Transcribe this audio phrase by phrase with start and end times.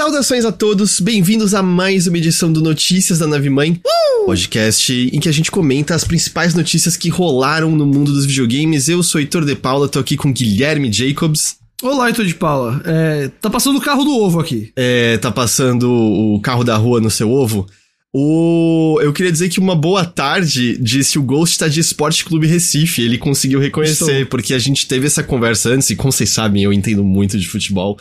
[0.00, 4.24] Saudações a todos, bem-vindos a mais uma edição do Notícias da Nave Mãe, uh!
[4.24, 8.88] podcast em que a gente comenta as principais notícias que rolaram no mundo dos videogames.
[8.88, 11.58] Eu sou Heitor de Paula, tô aqui com Guilherme Jacobs.
[11.82, 12.80] Olá, Heitor de Paula.
[12.86, 14.72] É, tá passando o carro do ovo aqui.
[14.74, 17.66] É, tá passando o carro da rua no seu ovo.
[18.10, 18.98] O...
[19.02, 23.02] Eu queria dizer que uma boa tarde disse o Ghost tá de Esporte Clube Recife.
[23.02, 24.26] Ele conseguiu reconhecer, Estou.
[24.30, 27.46] porque a gente teve essa conversa antes, e como vocês sabem, eu entendo muito de
[27.46, 27.98] futebol.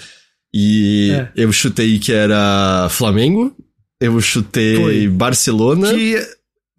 [0.53, 1.29] E é.
[1.35, 3.55] eu chutei que era Flamengo,
[3.99, 5.07] eu chutei Foi.
[5.07, 5.93] Barcelona.
[5.93, 6.17] Que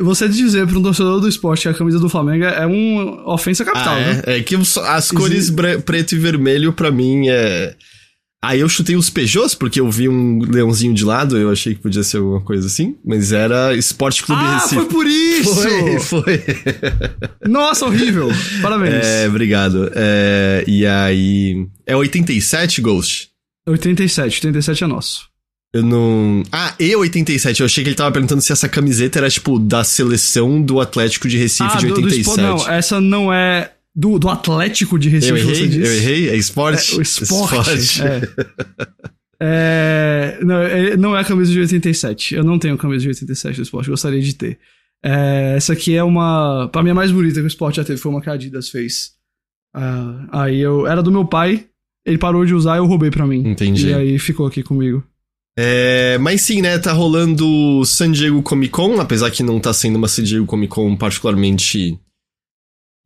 [0.01, 3.65] você dizer para um torcedor do esporte que a camisa do Flamengo é uma ofensa
[3.65, 4.15] capital, ah, é?
[4.15, 4.23] né?
[4.27, 5.53] É que as cores
[5.85, 7.75] preto e vermelho para mim é.
[8.43, 11.83] Aí eu chutei os Peugeots, porque eu vi um leãozinho de lado, eu achei que
[11.83, 14.77] podia ser alguma coisa assim, mas era Esporte Clube ah, Recife.
[14.77, 15.55] Ah, foi por isso!
[15.55, 16.43] Foi, foi.
[17.47, 18.31] Nossa, horrível!
[18.63, 19.05] Parabéns.
[19.05, 19.91] É, obrigado.
[19.95, 21.67] É, e aí...
[21.87, 23.30] É 87, Ghost?
[23.71, 25.31] 87, 87 é nosso.
[25.73, 26.43] Eu não.
[26.51, 27.61] Ah, e 87.
[27.61, 31.29] Eu achei que ele tava perguntando se essa camiseta era, tipo, da seleção do Atlético
[31.29, 32.25] de Recife ah, de 87.
[32.25, 33.73] Do, do, não, essa não é.
[33.95, 35.81] Do, do Atlético de Recife, eu errei, você disse.
[35.81, 36.29] Eu errei?
[36.31, 36.95] É esporte?
[36.95, 37.77] É, o esporte.
[37.77, 38.03] esporte.
[38.03, 38.21] É.
[39.41, 40.39] é.
[40.45, 42.35] não, é, não é a camisa de 87.
[42.35, 44.59] Eu não tenho camisa de 87 do esporte, gostaria de ter.
[45.03, 46.69] É, essa aqui é uma.
[46.73, 48.69] Pra mim, a mais bonita que o esporte já teve foi uma que a Adidas
[48.69, 49.13] fez.
[49.75, 50.87] Uh, aí eu.
[50.87, 51.67] Era do meu pai,
[52.05, 53.49] ele parou de usar e eu roubei pra mim.
[53.49, 53.89] Entendi.
[53.89, 55.03] E aí ficou aqui comigo.
[55.59, 59.97] É, mas sim, né, tá rolando San Diego Comic Con, apesar que não tá sendo
[59.97, 61.99] uma San Diego Comic Con particularmente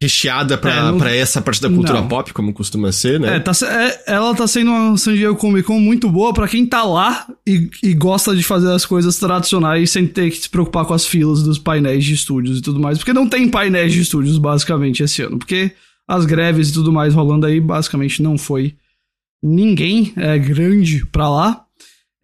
[0.01, 0.98] recheada pra, é, não...
[0.98, 2.09] pra essa parte da cultura não.
[2.09, 3.36] pop, como costuma ser, né?
[3.36, 6.67] É, tá, é, ela tá sendo uma San Diego Comic Con muito boa para quem
[6.67, 10.85] tá lá e, e, gosta de fazer as coisas tradicionais sem ter que se preocupar
[10.85, 12.98] com as filas dos painéis de estúdios e tudo mais.
[12.98, 15.39] Porque não tem painéis de estúdios, basicamente, esse ano.
[15.39, 15.73] Porque
[16.07, 18.74] as greves e tudo mais rolando aí, basicamente não foi
[19.44, 21.60] ninguém é, grande pra lá.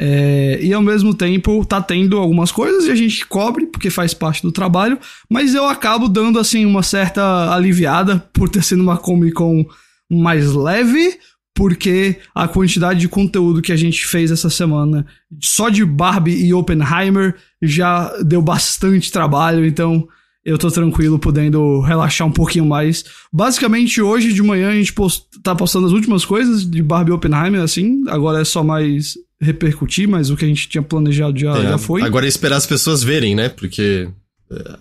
[0.03, 4.15] É, e ao mesmo tempo tá tendo algumas coisas e a gente cobre, porque faz
[4.15, 4.99] parte do trabalho,
[5.29, 9.67] mas eu acabo dando assim uma certa aliviada por ter sido uma Comic Con
[10.11, 11.19] mais leve,
[11.55, 15.05] porque a quantidade de conteúdo que a gente fez essa semana,
[15.39, 20.09] só de Barbie e Oppenheimer, já deu bastante trabalho, então
[20.45, 23.05] eu tô tranquilo, podendo relaxar um pouquinho mais.
[23.33, 27.61] Basicamente, hoje de manhã a gente post, tá postando as últimas coisas de Barbie Oppenheimer,
[27.61, 28.03] assim.
[28.09, 31.79] Agora é só mais repercutir, mas o que a gente tinha planejado já, é, já
[31.79, 32.03] foi.
[32.03, 33.49] Agora é esperar as pessoas verem, né?
[33.49, 34.09] Porque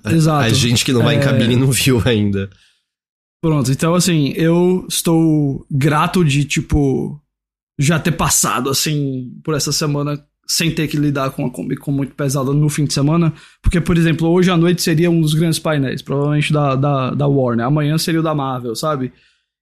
[0.04, 0.46] a, Exato.
[0.46, 1.20] a gente que não vai é...
[1.20, 2.50] em cabine não viu ainda.
[3.42, 7.22] Pronto, então assim, eu estou grato de, tipo,
[7.78, 11.92] já ter passado, assim, por essa semana sem ter que lidar com uma Comic Con
[11.92, 13.32] muito pesada no fim de semana.
[13.62, 17.28] Porque, por exemplo, hoje à noite seria um dos grandes painéis, provavelmente da, da, da
[17.28, 17.68] Warner.
[17.68, 19.14] Amanhã seria o da Marvel, sabe?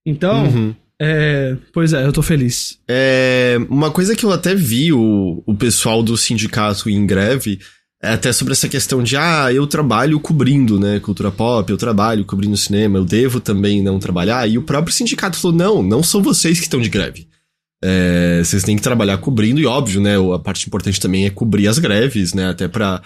[0.06, 0.75] Então, uhum.
[1.00, 2.80] é, pois é, eu tô feliz.
[2.88, 7.59] É, uma coisa que eu até vi o, o pessoal do sindicato em greve
[8.02, 12.24] é até sobre essa questão de, ah, eu trabalho cobrindo, né, cultura pop, eu trabalho
[12.24, 14.48] cobrindo cinema, eu devo também não trabalhar.
[14.48, 17.28] E o próprio sindicato falou, não, não são vocês que estão de greve.
[17.83, 20.15] É, vocês têm que trabalhar cobrindo, e óbvio, né?
[20.33, 22.49] A parte importante também é cobrir as greves, né?
[22.49, 23.01] Até para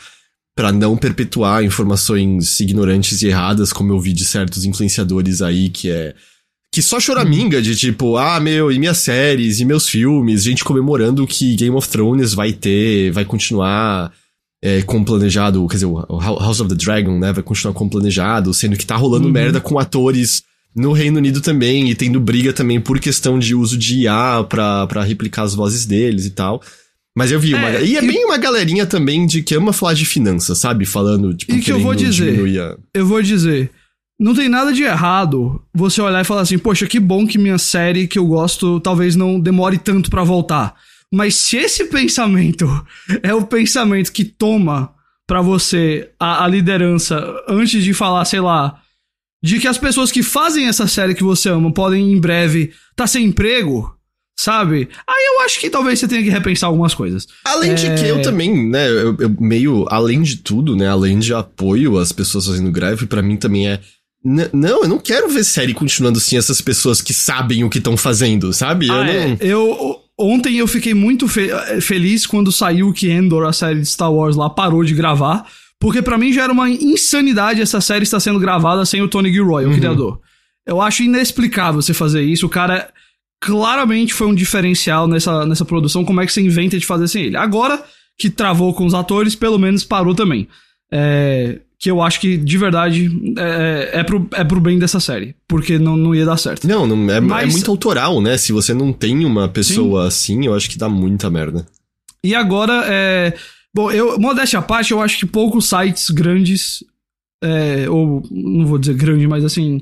[0.53, 5.89] para não perpetuar informações ignorantes e erradas, como eu vi de certos influenciadores aí, que
[5.89, 6.13] é.
[6.73, 11.27] Que só choraminga de tipo, ah, meu, e minhas séries, e meus filmes, gente comemorando
[11.27, 14.13] que Game of Thrones vai ter, vai continuar
[14.63, 18.53] é, como planejado, quer dizer, o House of the Dragon, né, vai continuar como planejado,
[18.53, 19.33] sendo que tá rolando uhum.
[19.33, 20.43] merda com atores
[20.75, 24.87] no Reino Unido também, e tendo briga também por questão de uso de IA pra,
[24.87, 26.61] pra replicar as vozes deles e tal.
[27.15, 27.69] Mas eu vi uma.
[27.69, 28.07] É, e é e...
[28.07, 30.85] bem uma galerinha também de que ama falar de finanças, sabe?
[30.85, 32.39] Falando, tipo, e que eu vou dizer.
[32.59, 32.77] A...
[32.93, 33.69] Eu vou dizer.
[34.19, 37.57] Não tem nada de errado você olhar e falar assim, poxa, que bom que minha
[37.57, 40.75] série que eu gosto talvez não demore tanto para voltar.
[41.11, 42.67] Mas se esse pensamento
[43.23, 44.93] é o pensamento que toma
[45.27, 47.19] para você a, a liderança
[47.49, 48.80] antes de falar, sei lá,
[49.43, 52.75] de que as pessoas que fazem essa série que você ama podem em breve estar
[52.95, 53.93] tá sem emprego,
[54.37, 54.87] sabe?
[55.07, 57.27] Aí eu acho que talvez você tenha que repensar algumas coisas.
[57.45, 57.75] Além é...
[57.75, 61.97] de que eu também, né, eu, eu, meio, além de tudo, né, além de apoio
[61.97, 63.79] às pessoas fazendo greve, para mim também é
[64.23, 67.97] não, eu não quero ver série continuando assim, essas pessoas que sabem o que estão
[67.97, 68.87] fazendo, sabe?
[68.91, 69.13] Ah, eu, não...
[69.13, 69.37] é.
[69.41, 71.49] eu Ontem eu fiquei muito fe
[71.81, 75.47] feliz quando saiu que Endor, a série de Star Wars lá, parou de gravar.
[75.81, 79.33] Porque para mim já era uma insanidade essa série estar sendo gravada sem o Tony
[79.33, 79.71] Gilroy, uhum.
[79.71, 80.21] o criador.
[80.63, 82.45] Eu acho inexplicável você fazer isso.
[82.45, 82.87] O cara
[83.41, 86.05] claramente foi um diferencial nessa, nessa produção.
[86.05, 87.35] Como é que você inventa de fazer sem ele?
[87.35, 87.83] Agora
[88.15, 90.47] que travou com os atores, pelo menos parou também.
[90.91, 95.35] É, que eu acho que, de verdade, é, é, pro, é pro bem dessa série.
[95.47, 96.67] Porque não, não ia dar certo.
[96.67, 97.49] Não, não é, é Mas...
[97.49, 98.37] é muito autoral, né?
[98.37, 100.07] Se você não tem uma pessoa Sim.
[100.07, 101.65] assim, eu acho que dá muita merda.
[102.23, 103.33] E agora, é.
[103.73, 106.83] Bom, eu, modéstia à parte, eu acho que poucos sites grandes,
[107.43, 109.81] é, ou não vou dizer grande, mas assim,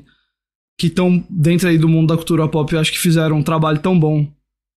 [0.78, 3.78] que estão dentro aí do mundo da cultura pop, eu acho que fizeram um trabalho
[3.80, 4.26] tão bom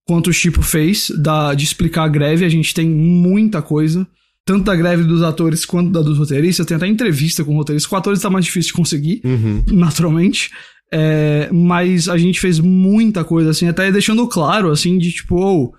[0.08, 2.44] quanto o Chipo fez, da, de explicar a greve.
[2.44, 4.06] A gente tem muita coisa,
[4.44, 6.66] tanto da greve dos atores quanto da dos roteiristas.
[6.66, 7.90] Tem até entrevista com roteiristas.
[7.90, 9.64] Com atores tá mais difícil de conseguir, Uhum.
[9.72, 10.50] naturalmente.
[10.92, 15.74] É, mas a gente fez muita coisa, assim, até deixando claro, assim, de tipo, oh,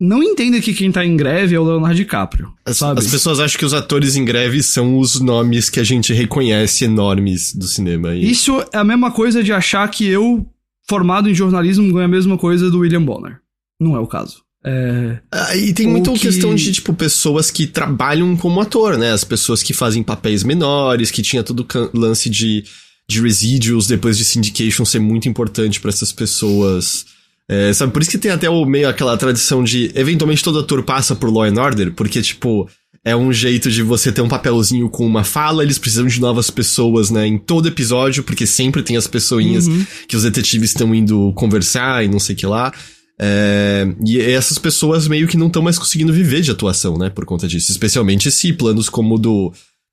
[0.00, 2.98] não entenda que quem tá em greve é o Leonardo DiCaprio, As, sabe?
[3.00, 6.84] as pessoas acham que os atores em greve são os nomes que a gente reconhece
[6.86, 8.14] enormes do cinema.
[8.14, 8.30] E...
[8.30, 10.46] Isso é a mesma coisa de achar que eu,
[10.88, 13.36] formado em jornalismo, ganho a mesma coisa do William Bonner.
[13.78, 14.42] Não é o caso.
[14.64, 19.10] É, Ah, e tem muita que- questão de, tipo, pessoas que trabalham como ator, né?
[19.12, 22.64] As pessoas que fazem papéis menores, que tinha todo o lance de,
[23.08, 27.06] de residuals depois de syndication ser muito importante pra essas pessoas.
[27.52, 30.84] É, sabe, por isso que tem até o meio aquela tradição de, eventualmente todo ator
[30.84, 32.68] passa por Law and Order, porque, tipo,
[33.04, 36.48] é um jeito de você ter um papelzinho com uma fala, eles precisam de novas
[36.48, 39.84] pessoas, né, em todo episódio, porque sempre tem as pessoinhas Uhum.
[40.06, 42.72] que os detetives estão indo conversar e não sei o que lá.
[43.18, 47.24] É, e essas pessoas meio que não estão mais conseguindo viver de atuação, né, por
[47.24, 47.72] conta disso.
[47.72, 49.52] Especialmente se planos como o do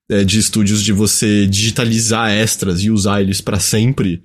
[0.10, 4.22] é, de estúdios de você digitalizar extras e usar eles pra sempre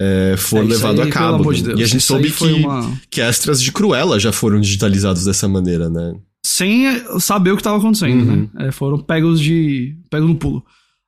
[0.00, 1.34] é, for é, levado aí, a cabo.
[1.36, 4.32] amor de Deus, e a gente isso soube que, uma- que extras de Cruella já
[4.32, 6.14] foram digitalizados dessa maneira, né?
[6.44, 6.84] Sem
[7.20, 8.48] saber o que estava acontecendo, Uhum.
[8.54, 8.66] né?
[8.68, 9.96] É, foram pegos de.
[10.10, 10.64] pegos no pulo.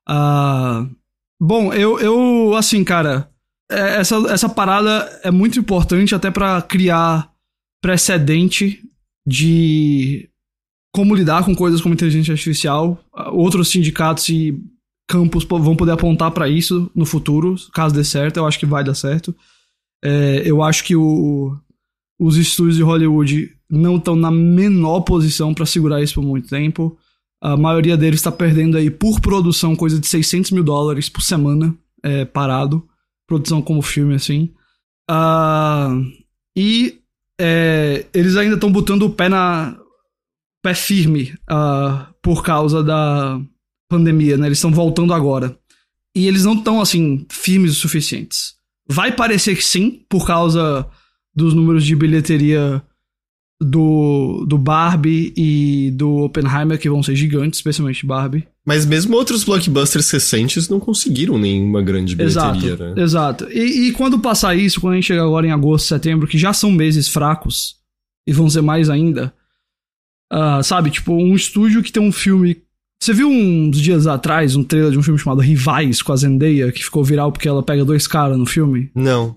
[0.09, 0.87] Ah,
[1.41, 3.29] bom, eu, eu, assim, cara,
[3.71, 7.31] é, essa, essa parada é muito importante até pra criar
[7.83, 8.83] precedente
[9.27, 10.29] de
[10.95, 12.99] como lidar com coisas como inteligência artificial.
[13.33, 14.59] Outros sindicatos e
[15.09, 18.37] campos po- vão poder apontar pra isso no futuro, caso dê certo.
[18.39, 19.35] Eu acho que vai dar certo.
[20.05, 21.57] É, eu acho que o,
[22.19, 26.97] os estúdios de Hollywood não estão na menor posição pra segurar isso por muito tempo.
[27.41, 31.75] A maioria deles está perdendo aí por produção coisa de 600 mil dólares por semana
[32.03, 32.87] é, parado.
[33.27, 34.53] Produção como filme, assim.
[35.09, 35.91] Ah,
[36.57, 37.01] e
[37.41, 39.77] é, eles ainda estão botando o pé na
[40.63, 43.41] pé firme ah, por causa da
[43.89, 44.47] pandemia, né?
[44.47, 45.57] Eles estão voltando agora.
[46.15, 48.55] E eles não estão, assim, firmes o suficientes.
[48.89, 50.87] Vai parecer que sim, por causa
[51.35, 52.83] dos números de bilheteria
[53.61, 58.47] do, do Barbie e do Oppenheimer, que vão ser gigantes, especialmente Barbie.
[58.65, 63.03] Mas mesmo outros blockbusters recentes não conseguiram nenhuma grande bilheteria, Exato, né?
[63.03, 63.49] exato.
[63.51, 66.53] E, e quando passar isso, quando a gente chegar agora em agosto, setembro, que já
[66.53, 67.77] são meses fracos,
[68.27, 69.33] e vão ser mais ainda,
[70.31, 72.63] ah, sabe, tipo, um estúdio que tem um filme...
[73.01, 76.73] Você viu uns dias atrás um trailer de um filme chamado Rivais, com a Zendaya,
[76.73, 78.91] que ficou viral porque ela pega dois caras no filme?
[78.95, 79.37] Não.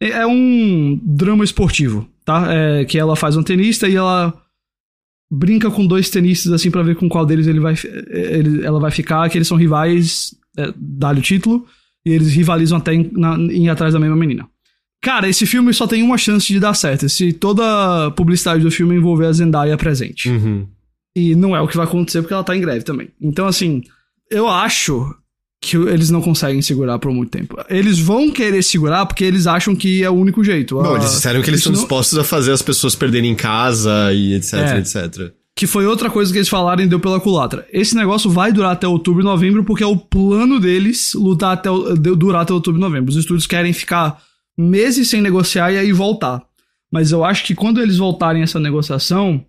[0.00, 2.52] É é um drama esportivo, tá?
[2.52, 4.32] É, que ela faz um tenista e ela
[5.30, 8.80] brinca com dois tenistas assim pra ver com qual deles ele vai, fi- ele, ela
[8.80, 11.66] vai ficar, que eles são rivais, é, dá-lhe o título,
[12.06, 14.48] e eles rivalizam até em, na, em ir atrás da mesma menina.
[15.02, 18.70] Cara, esse filme só tem uma chance de dar certo, se toda a publicidade do
[18.70, 20.28] filme envolver a Zendaya presente.
[20.30, 20.66] Uhum.
[21.18, 23.08] E não é o que vai acontecer porque ela tá em greve também.
[23.20, 23.82] Então, assim,
[24.30, 25.14] eu acho
[25.60, 27.56] que eles não conseguem segurar por muito tempo.
[27.68, 30.76] Eles vão querer segurar porque eles acham que é o único jeito.
[30.76, 34.12] Bom, Ah, eles disseram que eles estão não- dispostos a fazer as pessoas perderem casa
[34.12, 34.78] e etc, É.
[34.78, 35.32] etc.
[35.56, 37.66] Que foi outra coisa que eles falaram e deu pela culatra.
[37.72, 41.68] Esse negócio vai durar até outubro e novembro porque é o plano deles lutar até
[41.68, 43.10] o- durar até outubro e novembro.
[43.10, 44.22] Os estúdios querem ficar
[44.56, 46.42] meses sem negociar e aí voltar.
[46.92, 49.44] Mas eu acho que quando eles voltarem essa negociação,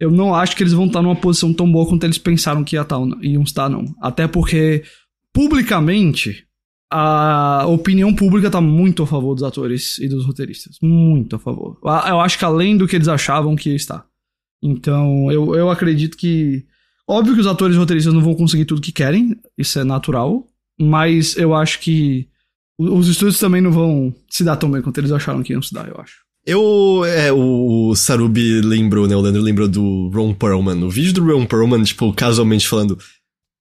[0.00, 2.76] eu não acho que eles vão estar numa posição tão boa quanto eles pensaram que
[2.76, 3.84] ia estar, iam estar, não.
[4.00, 4.84] Até porque,
[5.32, 6.46] publicamente,
[6.90, 10.76] a opinião pública tá muito a favor dos atores e dos roteiristas.
[10.80, 11.78] Muito a favor.
[11.82, 14.06] Eu acho que além do que eles achavam que ia estar.
[14.62, 16.64] Então, eu, eu acredito que.
[17.06, 20.46] Óbvio que os atores e roteiristas não vão conseguir tudo que querem, isso é natural,
[20.78, 22.28] mas eu acho que
[22.78, 25.72] os estúdios também não vão se dar tão bem quanto eles acharam que iam se
[25.72, 26.27] dar, eu acho.
[26.46, 30.82] Eu, é, o Sarubi lembrou, né, o Leandro lembrou do Ron Perlman.
[30.82, 32.98] O vídeo do Ron Perlman, tipo, casualmente falando,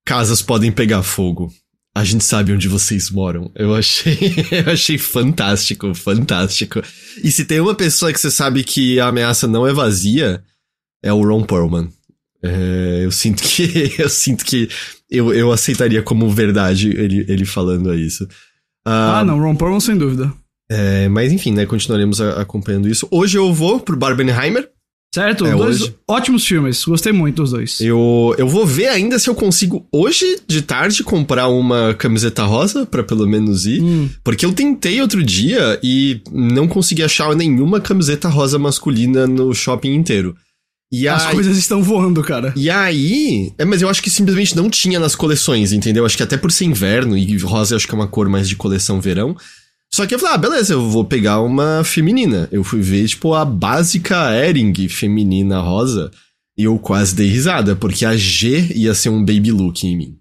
[0.05, 1.51] casas podem pegar fogo.
[1.93, 3.51] A gente sabe onde vocês moram.
[3.55, 4.17] Eu achei,
[4.51, 6.81] eu achei fantástico, fantástico.
[7.23, 10.43] E se tem uma pessoa que você sabe que a ameaça não é vazia,
[11.03, 11.89] é o Ron Perlman.
[12.41, 14.69] É, eu sinto que, eu sinto que
[15.09, 18.27] eu, eu aceitaria como verdade ele, ele falando isso.
[18.85, 20.31] Ah, não, Ron Perlman sem dúvida.
[20.69, 23.07] É, mas enfim, né, continuaremos a- acompanhando isso.
[23.11, 24.69] Hoje eu vou pro Barbenheimer.
[25.15, 25.45] Certo?
[25.45, 25.95] É, dois hoje.
[26.07, 27.79] ótimos filmes, gostei muito dos dois.
[27.79, 32.85] Eu, eu vou ver ainda se eu consigo hoje de tarde comprar uma camiseta rosa
[32.85, 33.81] pra pelo menos ir.
[33.81, 39.53] Hum, Porque eu tentei outro dia e não consegui achar nenhuma camiseta rosa masculina no
[39.55, 40.35] shopping inteiro.
[40.91, 42.53] E As aí- coisas estão voando, cara.
[42.55, 43.51] E aí.
[43.57, 46.05] É, mas eu acho que simplesmente não tinha nas coleções, entendeu?
[46.05, 48.57] Acho que até por ser inverno e rosa acho que é uma cor mais de
[48.57, 49.35] coleção verão.
[49.93, 52.47] Só que eu falei, ah, beleza, eu vou pegar uma feminina.
[52.51, 56.11] Eu fui ver, tipo, a básica Ering feminina rosa.
[56.57, 60.17] E eu quase dei risada, porque a G ia ser um baby look em mim.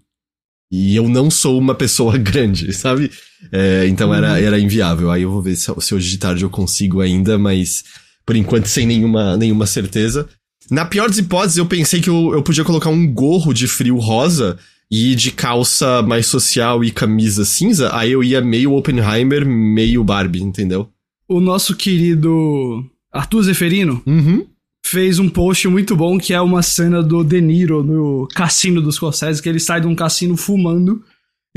[0.71, 3.11] E eu não sou uma pessoa grande, sabe?
[3.51, 5.11] É, então era, era inviável.
[5.11, 7.83] Aí eu vou ver se, se hoje de tarde eu consigo ainda, mas
[8.25, 10.27] por enquanto sem nenhuma, nenhuma certeza.
[10.69, 13.97] Na pior das hipóteses, eu pensei que eu, eu podia colocar um gorro de frio
[13.97, 17.93] rosa e de calça mais social e camisa cinza.
[17.95, 20.89] Aí eu ia meio Oppenheimer, meio Barbie, entendeu?
[21.27, 24.45] O nosso querido Arthur Zeferino Uhum.
[24.85, 28.95] fez um post muito bom que é uma cena do De Niro no cassino dos
[28.95, 31.03] Scorsese, que ele sai de um cassino fumando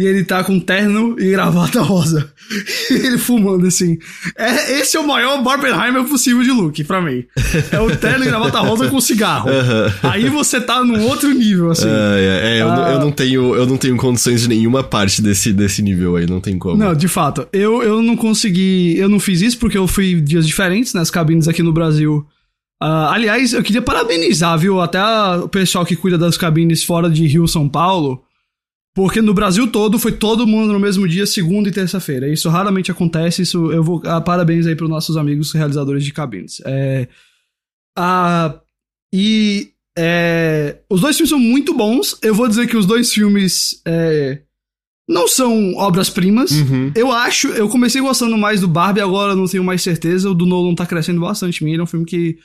[0.00, 2.33] e ele tá com terno e gravata rosa.
[2.90, 3.99] E ele fumando assim.
[4.37, 7.25] É, esse é o maior Barbenheimer possível de look, pra mim.
[7.71, 9.50] É o terno e gravata rosa com cigarro.
[9.52, 9.92] Aham.
[10.02, 11.87] Aí você tá num outro nível, assim.
[11.88, 12.90] É, é, é, eu, não- Ah.
[12.92, 16.40] eu não tenho, eu não tenho condições de nenhuma parte desse, desse nível aí, não
[16.40, 16.76] tem como.
[16.76, 17.47] Não, de fato.
[17.52, 18.97] Eu, eu não consegui.
[18.97, 22.25] Eu não fiz isso porque eu fui dias diferentes nas cabines aqui no Brasil.
[22.83, 24.80] Ah, aliás, eu queria parabenizar, viu?
[24.80, 28.23] Até a- o pessoal que cuida das cabines fora de Rio, São Paulo.
[29.00, 32.28] Porque no Brasil todo foi todo mundo no mesmo dia, segunda e terça-feira.
[32.28, 33.40] Isso raramente acontece.
[33.40, 34.02] Isso eu vou.
[34.04, 36.61] ah, parabéns aí para os nossos amigos realizadores de cabines.
[36.66, 37.09] É,
[37.97, 38.61] ah,
[39.11, 42.19] e é, os dois filmes são muito bons.
[42.21, 44.42] Eu vou dizer que os dois filmes é,
[45.09, 46.50] não são obras-primas.
[46.50, 46.92] Uhum.
[46.95, 50.28] Eu acho, eu comecei gostando mais do Barbie, agora não tenho mais certeza.
[50.28, 51.73] O do Nolan tá crescendo bastante em mim.
[51.73, 52.37] Ele é um filme que.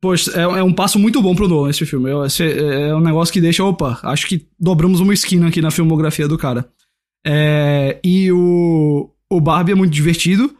[0.00, 2.08] Poxa, é, é um passo muito bom pro Nolan esse filme.
[2.10, 6.26] É, é um negócio que deixa, opa, acho que dobramos uma esquina aqui na filmografia
[6.26, 6.66] do cara.
[7.26, 10.50] É, e o, o Barbie é muito divertido.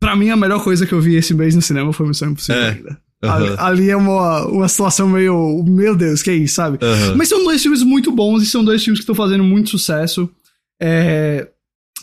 [0.00, 2.62] Pra mim, a melhor coisa que eu vi esse mês no cinema foi Missão Impossível
[2.62, 2.68] É.
[2.70, 2.98] ainda.
[3.24, 3.34] Aham.
[3.34, 5.64] Ali, ali é uma, uma situação meio.
[5.66, 6.78] Meu Deus, que é isso, sabe?
[6.80, 7.14] Aham.
[7.16, 10.30] Mas são dois filmes muito bons e são dois filmes que estão fazendo muito sucesso.
[10.80, 11.48] É,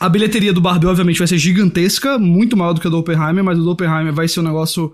[0.01, 3.43] A bilheteria do Barbie, obviamente, vai ser gigantesca, muito maior do que a do Oppenheimer,
[3.43, 4.93] mas o do Oppenheimer vai ser um negócio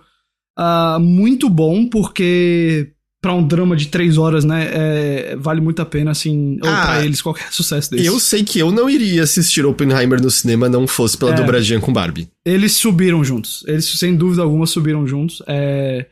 [0.64, 2.92] ah, muito bom, porque
[3.22, 6.86] pra um drama de três horas, né, é, vale muito a pena, assim, ou Ah,
[6.88, 8.06] pra eles, qualquer sucesso desse.
[8.06, 11.36] Eu sei que eu não iria assistir Oppenheimer no cinema não fosse pela É.
[11.36, 12.28] dobradinha com Barbie.
[12.46, 13.64] Eles subiram juntos.
[13.68, 15.42] Eles, sem dúvida alguma, subiram juntos.
[15.48, 16.08] É...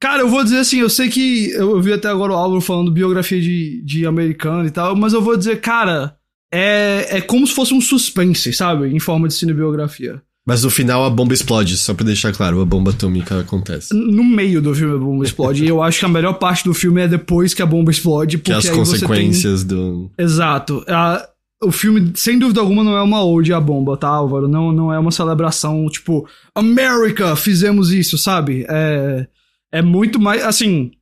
[0.00, 2.60] Cara, eu vou dizer assim, eu sei que eu eu vi até agora o Álvaro
[2.60, 6.14] falando biografia de, de americano e tal, mas eu vou dizer, cara,
[6.54, 8.88] é, é como se fosse um suspense, sabe?
[8.88, 10.22] Em forma de cinebiografia.
[10.48, 13.92] Mas no final a bomba explode, só pra deixar claro, a bomba atômica acontece.
[13.92, 15.62] No meio do filme a bomba explode.
[15.62, 18.38] e eu acho que a melhor parte do filme é depois que a bomba explode,
[18.38, 19.00] Que porque é as você tem...
[19.00, 20.10] consequências do.
[20.16, 20.82] Exato.
[20.88, 21.28] A-
[21.62, 24.46] o filme, sem dúvida alguma, não é uma ode à bomba, tá, Álvaro?
[24.48, 28.64] Não, não é uma celebração, tipo, America, fizemos isso, sabe?
[28.68, 29.26] É,
[29.72, 30.42] é muito mais.
[30.44, 30.92] Assim,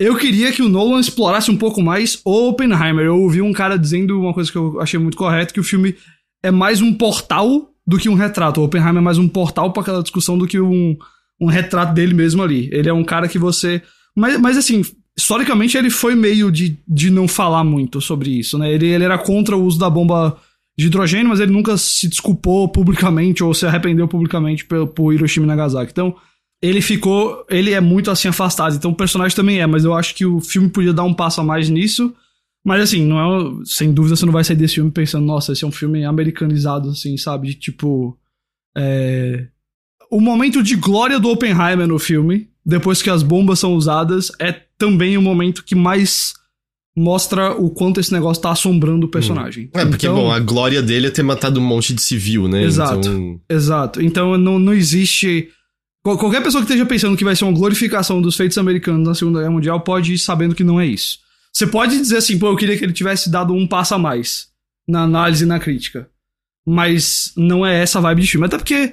[0.00, 3.04] eu queria que o Nolan explorasse um pouco mais o Oppenheimer.
[3.06, 5.94] Eu ouvi um cara dizendo uma coisa que eu achei muito correta: que o filme
[6.42, 8.60] é mais um portal do que um retrato.
[8.60, 10.96] O Oppenheimer é mais um portal pra aquela discussão do que um,
[11.40, 12.68] um retrato dele mesmo ali.
[12.72, 13.82] Ele é um cara que você.
[14.14, 14.82] Mas, mas assim,
[15.16, 18.72] historicamente ele foi meio de, de não falar muito sobre isso, né?
[18.72, 20.36] Ele, ele era contra o uso da bomba
[20.78, 25.46] de hidrogênio, mas ele nunca se desculpou publicamente ou se arrependeu publicamente por, por Hiroshima
[25.46, 25.90] e Nagasaki.
[25.90, 26.14] Então,
[26.60, 27.44] ele ficou.
[27.48, 28.74] Ele é muito assim afastado.
[28.74, 31.40] Então, o personagem também é, mas eu acho que o filme podia dar um passo
[31.40, 32.14] a mais nisso.
[32.66, 35.62] Mas assim, não é, sem dúvida você não vai sair desse filme pensando, nossa, esse
[35.64, 37.48] é um filme americanizado, assim, sabe?
[37.48, 38.18] De tipo.
[38.76, 39.46] É...
[40.10, 44.52] O momento de glória do Oppenheimer no filme, depois que as bombas são usadas, é
[44.78, 46.34] também o momento que mais
[46.96, 49.68] mostra o quanto esse negócio tá assombrando o personagem.
[49.74, 52.62] É, porque, Então- bom, a glória dele é ter matado um monte de civil, né?
[52.64, 52.98] Exato.
[53.08, 54.02] Então, Exato.
[54.02, 55.48] Então não, não existe.
[56.02, 59.14] qual- Qualquer pessoa que esteja pensando que vai ser uma glorificação dos feitos americanos na
[59.14, 61.18] Segunda Guerra Mundial pode ir sabendo que não é isso.
[61.56, 64.48] Você pode dizer assim, pô, eu queria que ele tivesse dado um passo a mais
[64.86, 66.06] na análise e na crítica.
[66.68, 68.46] Mas não é essa a vibe de filme.
[68.46, 68.92] Até porque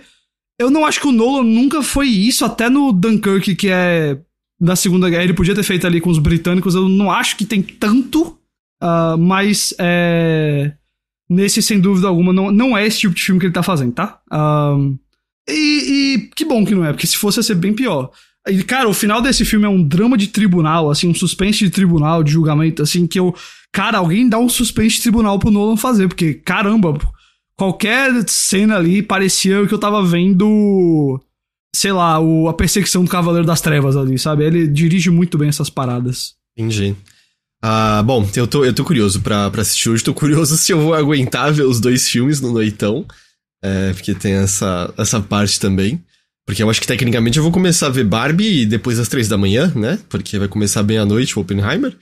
[0.58, 4.17] eu não acho que o Nolan nunca foi isso, até no Dunkirk, que é
[4.58, 5.25] da Segunda Guerra.
[5.25, 6.74] Ele podia ter feito ali com os britânicos.
[6.74, 8.39] Eu não acho que tem tanto.
[8.79, 10.74] ah, mas é.
[11.29, 13.91] Nesse, sem dúvida alguma, não, não é esse tipo de filme que ele tá fazendo,
[13.91, 14.22] tá?
[14.32, 14.96] Ahn,
[15.50, 15.53] e,
[16.15, 18.10] e que bom que não é, porque se fosse ia ser bem pior.
[18.47, 21.69] E, cara, o final desse filme é um drama de tribunal, assim, um suspense de
[21.69, 23.33] tribunal, de julgamento, assim, que eu.
[23.71, 27.00] Cara, alguém dá um suspense de tribunal pro Nolan fazer, porque, caramba,
[27.57, 31.19] qualquer cena ali parecia que eu tava vendo.
[31.75, 34.43] Sei lá, o, a perseguição do Cavaleiro das Trevas ali, sabe?
[34.43, 36.35] Ele dirige muito bem essas paradas.
[36.55, 36.95] entendi.
[37.65, 40.03] Ah, bom, eu tô, eu tô curioso pra, pra assistir hoje.
[40.03, 43.05] Tô curioso se eu vou aguentar ver os dois filmes no noitão.
[43.63, 46.03] É, porque tem essa, essa parte também.
[46.45, 49.38] Porque eu acho que tecnicamente eu vou começar a ver Barbie depois das três da
[49.38, 49.97] manhã, né?
[50.09, 51.95] Porque vai começar bem à noite o Oppenheimer.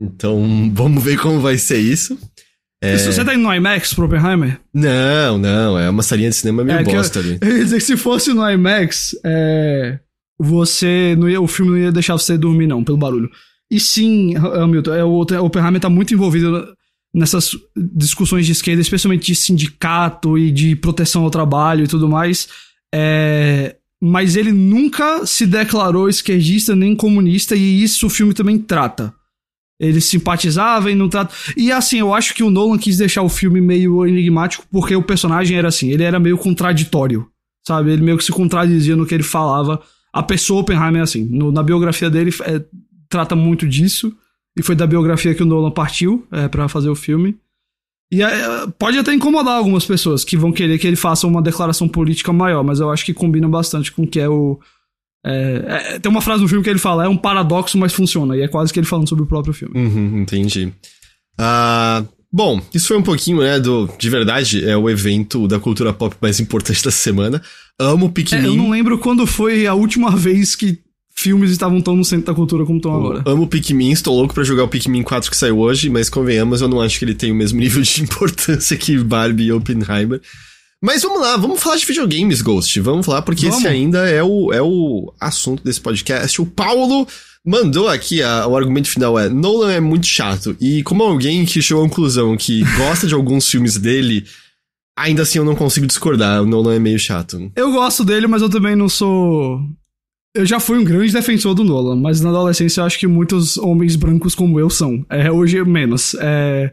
[0.00, 2.18] Então, vamos ver como vai ser isso.
[2.82, 2.96] É...
[2.96, 4.58] Você tá indo no IMAX pro Oppenheimer?
[4.72, 7.38] Não, não, é uma salinha de cinema meio é, bosta eu, ali.
[7.42, 10.00] Eu ia dizer que se fosse no IMAX, é,
[10.38, 13.30] você não ia, o filme não ia deixar você dormir, não, pelo barulho.
[13.70, 16.74] E sim, Hamilton, é, o, o Oppenheimer tá muito envolvido
[17.14, 22.48] nessas discussões de esquerda, especialmente de sindicato e de proteção ao trabalho e tudo mais.
[22.94, 29.14] É, mas ele nunca se declarou esquerdista nem comunista, e isso o filme também trata.
[29.78, 31.34] Ele simpatizava e não trata.
[31.56, 35.02] E assim, eu acho que o Nolan quis deixar o filme meio enigmático porque o
[35.02, 37.26] personagem era assim, ele era meio contraditório,
[37.66, 37.90] sabe?
[37.90, 39.80] Ele meio que se contradizia no que ele falava.
[40.12, 41.24] A pessoa Oppenheimer é assim.
[41.24, 42.62] No, na biografia dele é,
[43.08, 44.14] trata muito disso.
[44.58, 47.38] E foi da biografia que o Nolan partiu é, para fazer o filme.
[48.12, 51.88] E é, pode até incomodar algumas pessoas que vão querer que ele faça uma declaração
[51.88, 54.58] política maior, mas eu acho que combina bastante com o que é o,
[55.24, 55.64] é,
[55.94, 58.36] é, tem uma frase no filme que ele fala, é um paradoxo, mas funciona.
[58.36, 59.78] E é quase que ele falando sobre o próprio filme.
[59.78, 60.72] Uhum, entendi.
[61.38, 63.88] Uh, bom, isso foi um pouquinho, né, do...
[63.98, 67.42] De verdade, é o evento da cultura pop mais importante da semana.
[67.78, 68.38] Amo Pikmin.
[68.38, 70.78] É, eu não lembro quando foi a última vez que
[71.20, 73.22] filmes estavam tão no centro da cultura como estão agora.
[73.26, 76.68] Amo Pikmin, estou louco para jogar o Pikmin 4 que saiu hoje, mas convenhamos, eu
[76.68, 80.20] não acho que ele tem o mesmo nível de importância que Barbie e Oppenheimer.
[80.82, 82.80] Mas vamos lá, vamos falar de videogames, Ghost.
[82.80, 83.58] Vamos falar, porque vamos.
[83.58, 86.40] esse ainda é o, é o assunto desse podcast.
[86.40, 87.06] O Paulo
[87.44, 90.56] mandou aqui, a, o argumento final é: Nolan é muito chato.
[90.58, 94.24] E como alguém que chegou à conclusão que gosta de alguns filmes dele,
[94.96, 96.42] ainda assim eu não consigo discordar.
[96.42, 97.52] O Nolan é meio chato.
[97.54, 99.60] Eu gosto dele, mas eu também não sou.
[100.34, 103.58] Eu já fui um grande defensor do Nolan, mas na adolescência eu acho que muitos
[103.58, 105.04] homens brancos como eu são.
[105.10, 106.14] É, hoje menos.
[106.20, 106.72] É...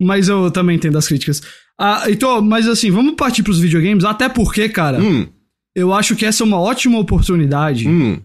[0.00, 1.42] Mas eu também entendo as críticas.
[1.78, 5.26] Ah, então, mas assim, vamos partir pros videogames, até porque, cara, hum.
[5.74, 8.20] eu acho que essa é uma ótima oportunidade hum.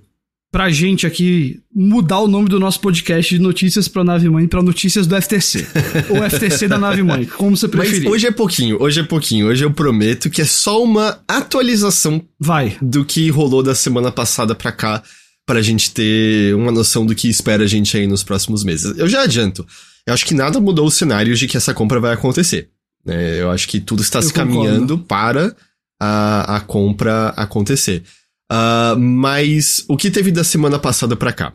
[0.51, 4.63] Pra gente aqui mudar o nome do nosso podcast de Notícias pra Nave Mãe pra
[4.63, 5.67] Notícias do FTC.
[6.09, 8.03] ou FTC da Nave Mãe, como você preferir.
[8.03, 9.47] Mas hoje é pouquinho, hoje é pouquinho.
[9.47, 12.77] Hoje eu prometo que é só uma atualização Vai.
[12.81, 15.03] do que rolou da semana passada pra cá,
[15.45, 18.97] pra gente ter uma noção do que espera a gente aí nos próximos meses.
[18.97, 19.65] Eu já adianto.
[20.05, 22.69] Eu acho que nada mudou o cenário de que essa compra vai acontecer.
[23.07, 24.53] É, eu acho que tudo está eu se concordo.
[24.55, 25.55] caminhando para
[25.99, 28.03] a, a compra acontecer.
[28.51, 31.53] Uh, mas o que teve da semana passada para cá?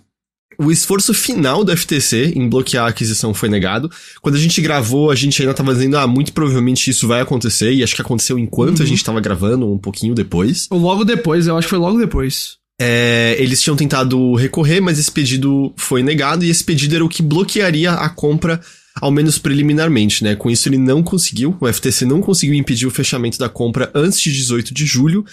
[0.59, 3.91] O esforço final do FTC em bloquear a aquisição foi negado.
[4.23, 7.73] Quando a gente gravou, a gente ainda estava dizendo, ah, muito provavelmente isso vai acontecer,
[7.73, 8.85] e acho que aconteceu enquanto uhum.
[8.85, 10.69] a gente estava gravando, um pouquinho depois.
[10.71, 12.57] Ou logo depois, eu acho que foi logo depois.
[12.81, 17.09] É, eles tinham tentado recorrer, mas esse pedido foi negado, e esse pedido era o
[17.09, 18.61] que bloquearia a compra
[19.01, 20.37] ao menos preliminarmente, né?
[20.37, 24.21] Com isso ele não conseguiu, o FTC não conseguiu impedir o fechamento da compra antes
[24.21, 25.25] de 18 de julho,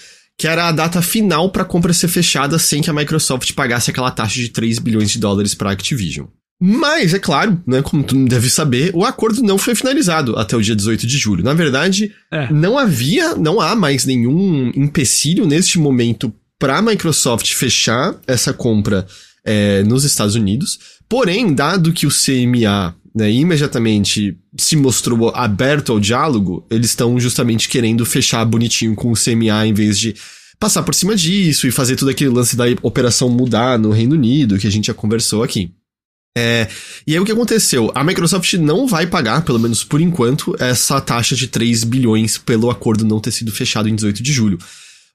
[0.41, 3.91] que era a data final para a compra ser fechada sem que a Microsoft pagasse
[3.91, 6.25] aquela taxa de 3 bilhões de dólares para a Activision.
[6.59, 10.61] Mas, é claro, né, como tu deve saber, o acordo não foi finalizado até o
[10.61, 11.43] dia 18 de julho.
[11.43, 12.51] Na verdade, é.
[12.51, 19.05] não havia, não há mais nenhum empecilho neste momento para a Microsoft fechar essa compra
[19.45, 20.79] é, nos Estados Unidos.
[21.07, 27.67] Porém, dado que o CMA né, imediatamente se mostrou aberto ao diálogo, eles estão justamente
[27.67, 30.15] querendo fechar bonitinho com o CMA em vez de
[30.59, 34.57] passar por cima disso e fazer todo aquele lance da operação mudar no Reino Unido,
[34.57, 35.71] que a gente já conversou aqui.
[36.37, 36.69] É,
[37.05, 37.91] e aí o que aconteceu?
[37.93, 42.69] A Microsoft não vai pagar, pelo menos por enquanto, essa taxa de 3 bilhões pelo
[42.69, 44.57] acordo não ter sido fechado em 18 de julho.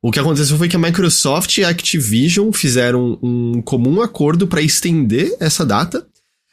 [0.03, 4.61] O que aconteceu foi que a Microsoft e a Activision fizeram um comum acordo para
[4.61, 6.07] estender essa data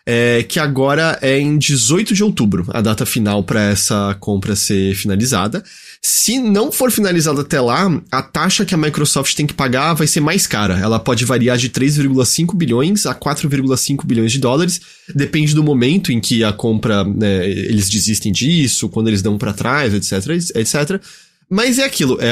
[0.05, 4.95] é, que agora é em 18 de outubro, a data final para essa compra ser
[4.95, 5.63] finalizada.
[6.01, 10.05] Se não for finalizada até lá, a taxa que a Microsoft tem que pagar vai
[10.05, 10.77] ser mais cara.
[10.77, 14.81] Ela pode variar de 3,5 bilhões a 4,5 bilhões de dólares,
[15.15, 19.53] depende do momento em que a compra, né, eles desistem disso, quando eles dão para
[19.53, 21.01] trás, etc, etc.
[21.49, 22.31] Mas é aquilo, é,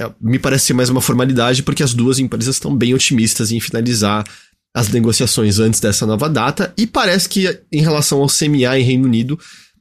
[0.00, 3.58] é, me parece ser mais uma formalidade, porque as duas empresas estão bem otimistas em
[3.58, 4.24] finalizar
[4.74, 9.06] as negociações antes dessa nova data, e parece que em relação ao CMA em Reino
[9.06, 9.38] Unido,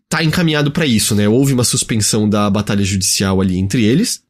[0.09, 1.27] tá encaminhado para isso, né?
[1.27, 4.21] Houve uma suspensão da batalha judicial ali entre eles,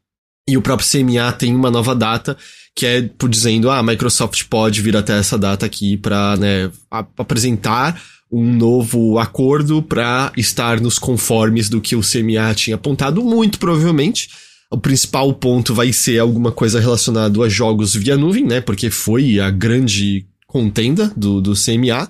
[0.48, 2.36] e o próprio CMA tem uma nova data
[2.78, 6.70] que é por dizendo, ah, a Microsoft pode vir até essa data aqui para né,
[7.16, 13.58] apresentar um novo acordo para estar nos conformes do que o CMA tinha apontado, muito
[13.58, 14.28] provavelmente.
[14.70, 18.60] O principal ponto vai ser alguma coisa relacionada a jogos via nuvem, né?
[18.60, 22.08] Porque foi a grande contenda do, do CMA.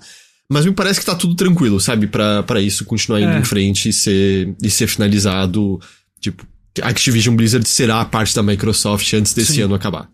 [0.51, 2.07] Mas me parece que tá tudo tranquilo, sabe?
[2.07, 3.39] para isso continuar indo é.
[3.39, 5.79] em frente e ser, e ser finalizado.
[6.19, 6.47] Tipo,
[6.81, 9.63] Activision Blizzard será a parte da Microsoft antes desse Sim.
[9.63, 10.09] ano acabar.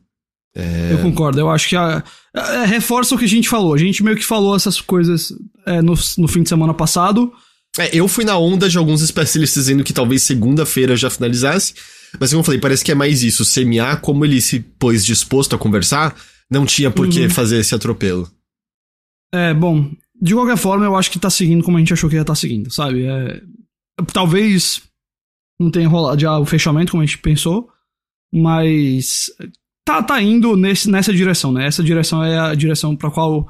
[0.56, 0.92] É...
[0.92, 2.02] Eu concordo, eu acho que a,
[2.34, 3.74] a, reforça o que a gente falou.
[3.74, 5.32] A gente meio que falou essas coisas
[5.66, 7.32] é, no, no fim de semana passado.
[7.78, 11.74] É, eu fui na onda de alguns especialistas dizendo que talvez segunda-feira já finalizasse.
[12.18, 13.44] Mas como eu falei, parece que é mais isso.
[13.44, 16.14] Semear, como ele se pôs disposto a conversar,
[16.54, 17.30] não tinha por que uhum.
[17.30, 18.30] fazer esse atropelo.
[19.32, 19.90] É, bom,
[20.20, 22.32] de qualquer forma, eu acho que tá seguindo como a gente achou que ia estar
[22.32, 23.04] tá seguindo, sabe?
[23.04, 23.42] É,
[24.12, 24.82] talvez
[25.60, 27.68] não tenha rolado já o fechamento como a gente pensou,
[28.32, 29.30] mas
[29.84, 31.66] tá, tá indo nesse, nessa direção, né?
[31.66, 33.48] Essa direção é a direção pra qual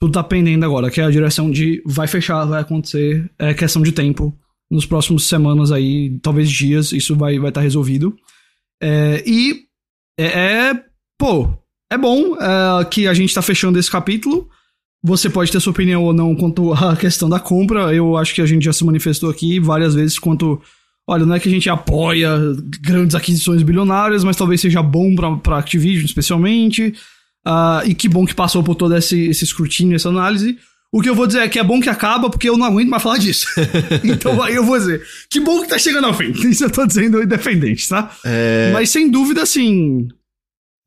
[0.00, 3.82] tudo tá pendendo agora, que é a direção de vai fechar, vai acontecer, é questão
[3.82, 4.36] de tempo.
[4.70, 8.16] Nos próximos semanas aí, talvez dias, isso vai estar vai tá resolvido.
[8.82, 9.66] É, e
[10.18, 10.84] é, é,
[11.18, 11.52] pô,
[11.94, 14.48] é bom é, que a gente tá fechando esse capítulo.
[15.02, 17.94] Você pode ter sua opinião ou não quanto à questão da compra.
[17.94, 20.60] Eu acho que a gente já se manifestou aqui várias vezes quanto.
[21.06, 22.30] Olha, não é que a gente apoia
[22.80, 26.94] grandes aquisições bilionárias, mas talvez seja bom pra, pra Activision, especialmente.
[27.46, 30.56] Uh, e que bom que passou por todo esse, esse escrutínio, essa análise.
[30.90, 32.88] O que eu vou dizer é que é bom que acaba, porque eu não aguento
[32.88, 33.46] mais falar disso.
[34.02, 36.30] então aí eu vou dizer, que bom que tá chegando ao fim.
[36.48, 38.10] Isso eu tô dizendo independente, tá?
[38.24, 38.70] É...
[38.72, 40.08] Mas sem dúvida, assim.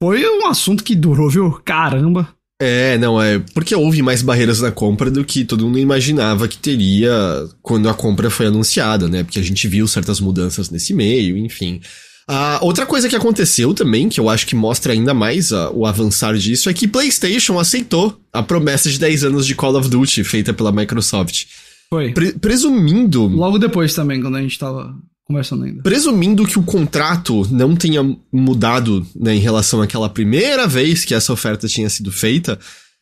[0.02, 1.52] Foi um assunto que durou, viu?
[1.66, 2.30] Caramba.
[2.60, 6.58] É, não, é porque houve mais barreiras na compra do que todo mundo imaginava que
[6.58, 7.14] teria
[7.62, 9.24] quando a compra foi anunciada, né?
[9.24, 11.82] Porque a gente viu certas mudanças nesse meio, enfim.
[12.30, 15.86] Uh, outra coisa que aconteceu também, que eu acho que mostra ainda mais uh, o
[15.86, 20.24] avançar disso, é que PlayStation aceitou a promessa de 10 anos de Call of Duty
[20.24, 21.46] feita pela Microsoft.
[21.90, 22.12] Foi.
[22.12, 23.28] Pre presumindo.
[23.28, 24.94] Logo depois também, quando a gente tava
[25.28, 25.84] conversando ainda.
[25.84, 31.34] Presumindo que o contrato não tenha mudado né, em relação àquela primeira vez que essa
[31.34, 32.58] oferta tinha sido feita,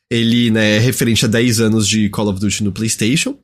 [0.09, 3.37] ele né, é referente a 10 anos de Call of Duty no PlayStation.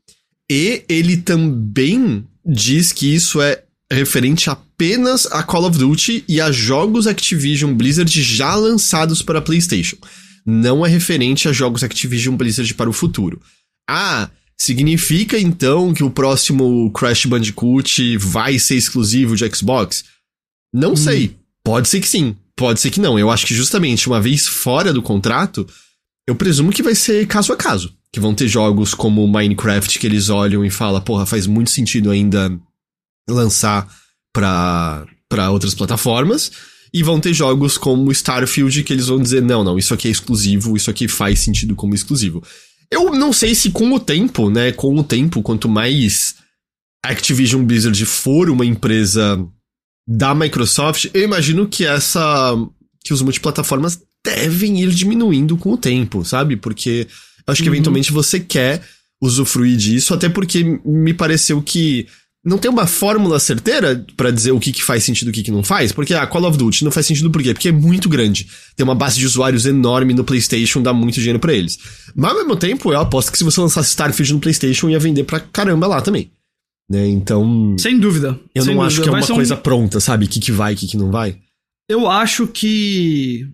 [0.50, 6.52] E ele também diz que isso é referente apenas a Call of Duty e a
[6.52, 9.98] jogos Activision Blizzard já lançados para PlayStation.
[10.46, 13.40] Não é referente a jogos Activision Blizzard para o futuro.
[13.88, 14.30] Ah,
[14.62, 20.04] significa então que o próximo Crash Bandicoot vai ser exclusivo de Xbox?
[20.72, 20.96] Não hum.
[20.96, 21.36] sei.
[21.64, 23.18] Pode ser que sim, pode ser que não.
[23.18, 25.68] Eu acho que justamente uma vez fora do contrato,
[26.28, 27.94] eu presumo que vai ser caso a caso.
[28.14, 32.12] Que vão ter jogos como Minecraft que eles olham e falam, porra, faz muito sentido
[32.12, 32.52] ainda
[33.30, 33.88] lançar
[34.34, 36.52] para outras plataformas.
[36.94, 40.12] E vão ter jogos como Starfield que eles vão dizer: não, não, isso aqui é
[40.12, 42.44] exclusivo, isso aqui faz sentido como exclusivo.
[42.92, 44.72] Eu não sei se com o tempo, né?
[44.74, 46.36] Com o tempo, quanto mais
[47.04, 49.44] Activision Blizzard for uma empresa
[50.08, 52.54] da Microsoft, eu imagino que essa.
[53.04, 56.58] que os multiplataformas devem ir diminuindo com o tempo, sabe?
[56.58, 57.08] Porque
[57.48, 57.76] acho que uhum.
[57.76, 58.84] eventualmente você quer
[59.22, 62.08] usufruir disso, até porque me pareceu que
[62.44, 65.44] não tem uma fórmula certeira para dizer o que, que faz sentido e o que,
[65.44, 67.54] que não faz, porque a ah, Call of Duty não faz sentido por quê?
[67.54, 68.48] Porque é muito grande.
[68.76, 71.78] Tem uma base de usuários enorme no PlayStation, dá muito dinheiro para eles.
[72.16, 75.24] Mas ao mesmo tempo, eu aposto que se você lançasse Starfield no PlayStation, ia vender
[75.24, 76.32] pra caramba lá também.
[76.90, 77.08] Né?
[77.08, 77.76] Então.
[77.78, 78.40] Sem dúvida.
[78.56, 78.88] Eu sem não dúvida.
[78.88, 79.62] acho que é uma coisa um...
[79.62, 80.26] pronta, sabe?
[80.26, 81.38] O que, que vai, o que, que não vai.
[81.88, 83.48] Eu acho que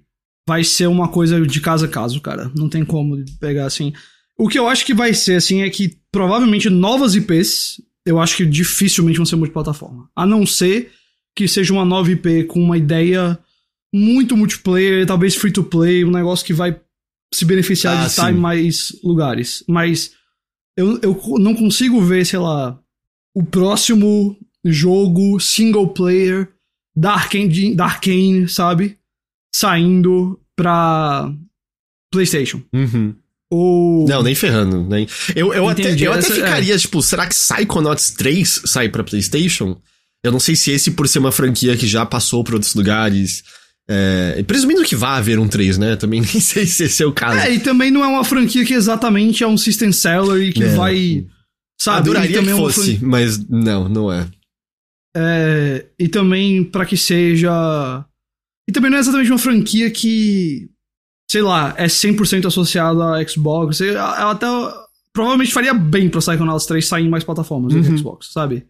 [0.47, 2.49] vai ser uma coisa de casa a caso, cara.
[2.55, 3.91] Não tem como pegar assim.
[4.39, 8.37] O que eu acho que vai ser, assim, é que provavelmente novas IPs eu acho
[8.37, 10.09] que dificilmente vão ser multiplataforma.
[10.15, 10.91] A não ser
[11.35, 13.37] que seja uma nova IP com uma ideia
[13.93, 16.79] muito multiplayer, talvez free to play, um negócio que vai
[17.33, 18.37] se beneficiar ah, de estar sim.
[18.37, 19.63] em mais lugares.
[19.67, 20.13] Mas
[20.77, 22.79] eu, eu não consigo ver, sei lá,
[23.35, 26.51] o próximo jogo single player
[26.95, 28.97] da Arkane, da Arkane sabe?
[29.53, 31.33] Saindo pra
[32.11, 32.63] PlayStation.
[32.73, 33.15] Uhum.
[33.49, 34.05] Ou...
[34.07, 34.83] Não, nem ferrando.
[34.83, 35.07] Nem...
[35.35, 36.77] Eu, eu até, eu até ficaria, é.
[36.77, 39.77] tipo, será que Psychonauts 3 sai pra PlayStation?
[40.23, 43.43] Eu não sei se esse, por ser uma franquia que já passou por outros lugares.
[43.89, 45.95] É, presumindo que vá haver um 3, né?
[45.95, 47.39] Também nem sei se esse é o caso.
[47.39, 50.63] É, e também não é uma franquia que exatamente é um system seller e que
[50.63, 50.75] é.
[50.75, 51.25] vai.
[51.79, 51.99] Sabe?
[51.99, 54.27] Adoraria que é fosse, é mas não, não é.
[55.15, 55.85] É.
[55.97, 58.03] E também para que seja.
[58.67, 60.69] E também não é exatamente uma franquia que
[61.29, 63.81] sei lá, é 100% associado à Xbox.
[63.81, 64.47] Ela até
[65.11, 67.81] provavelmente faria bem pra Psychonauts 3 sair em mais plataformas uhum.
[67.81, 68.65] do Xbox, sabe?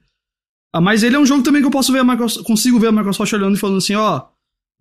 [0.73, 2.87] Ah, mas ele é um jogo também que eu posso ver a Microsoft, consigo ver
[2.87, 4.23] a Microsoft olhando e falando assim, ó,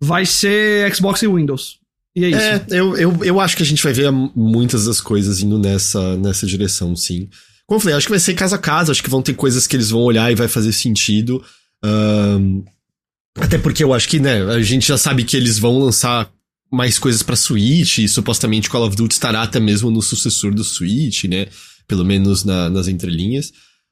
[0.01, 1.79] vai ser Xbox e Windows.
[2.15, 2.39] E é isso.
[2.39, 6.17] É, eu, eu, eu acho que a gente vai ver muitas das coisas indo nessa,
[6.17, 7.29] nessa direção, sim.
[7.67, 9.67] Como eu falei, acho que vai ser casa a casa, acho que vão ter coisas
[9.67, 11.43] que eles vão olhar e vai fazer sentido.
[11.83, 12.63] Um,
[13.35, 16.31] até porque eu acho que, né, a gente já sabe que eles vão lançar
[16.71, 20.63] mais coisas para Switch, e supostamente Call of Duty estará até mesmo no sucessor do
[20.63, 21.47] Switch, né?
[21.87, 23.51] Pelo menos na, nas entrelinhas.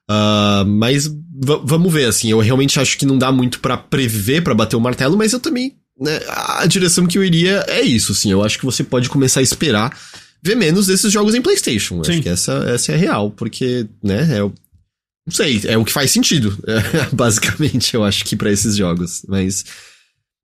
[0.09, 1.09] Uh, mas
[1.39, 4.81] vamos ver, assim, eu realmente acho que não dá muito para prever, para bater o
[4.81, 8.31] martelo, mas eu também né, a direção que eu iria é isso, assim.
[8.31, 9.97] Eu acho que você pode começar a esperar
[10.43, 12.03] ver menos desses jogos em PlayStation.
[12.03, 12.11] Sim.
[12.11, 14.53] Acho que essa, essa é real, porque, né, é o.
[15.25, 16.55] Não sei, é o que faz sentido,
[17.11, 19.23] basicamente, eu acho que para esses jogos.
[19.27, 19.65] Mas.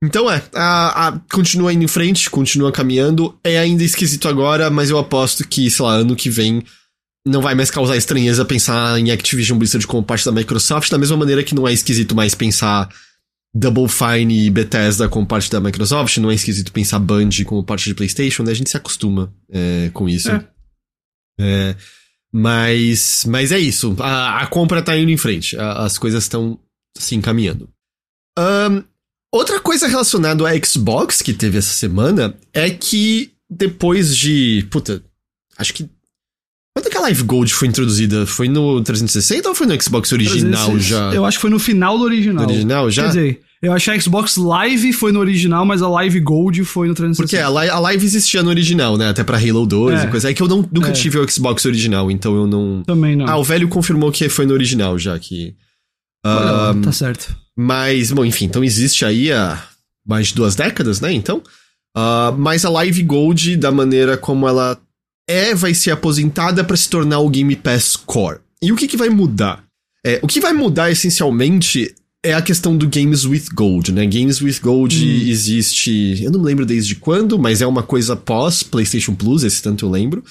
[0.04, 3.38] Então é, a, a, continua indo em frente, continua caminhando.
[3.44, 6.64] É ainda esquisito agora, mas eu aposto que, sei lá, ano que vem
[7.26, 11.18] não vai mais causar estranheza pensar em Activision Blizzard como parte da Microsoft, da mesma
[11.18, 12.90] maneira que não é esquisito mais pensar
[13.54, 17.86] Double Fine e Bethesda como parte da Microsoft, não é esquisito pensar Band como parte
[17.86, 18.52] de PlayStation, né?
[18.52, 20.32] A gente se acostuma é, com isso.
[20.32, 20.48] É.
[21.40, 21.76] É,
[22.32, 23.96] mas, mas é isso.
[24.00, 25.58] A, a, compra tá indo em frente.
[25.58, 26.60] A, as coisas estão
[26.98, 27.70] se encaminhando.
[28.40, 28.84] Um,
[29.32, 34.65] outra coisa relacionada à Xbox que teve essa semana é que depois de.
[34.70, 35.04] Puta,
[35.58, 35.89] acho que
[36.76, 38.26] quando é que a Live Gold foi introduzida?
[38.26, 41.13] Foi no 360 ou foi no Xbox original já?
[41.13, 42.46] Eu acho que foi no final do original.
[42.46, 43.04] No original já?
[43.04, 46.88] Quer dizer, eu achei a Xbox Live foi no original, mas a Live Gold foi
[46.88, 47.22] no 360.
[47.22, 49.10] Porque a, li a Live existia no original, né?
[49.10, 50.04] Até pra Halo 2 é.
[50.04, 50.30] e coisa.
[50.32, 50.94] É que eu não, nunca é.
[50.94, 52.84] tive o Xbox original, então eu não.
[52.84, 53.28] Também não.
[53.28, 55.54] Ah, o velho confirmou que foi no original já que.
[56.26, 57.36] Um, tá certo.
[57.58, 59.62] Mas, bom, enfim, então existe aí há
[60.06, 61.12] mais de duas décadas, né?
[61.12, 61.42] Então.
[61.96, 64.80] Uh, mas a Live Gold, da maneira como ela
[65.28, 68.40] é vai ser aposentada para se tornar o Game Pass Core.
[68.62, 69.64] E o que, que vai mudar?
[70.06, 74.06] É, o que vai mudar essencialmente é a questão do Games with Gold, né?
[74.06, 75.30] Games with Gold hum.
[75.30, 79.86] existe, eu não lembro desde quando, mas é uma coisa pós PlayStation Plus, esse tanto
[79.86, 80.24] eu lembro.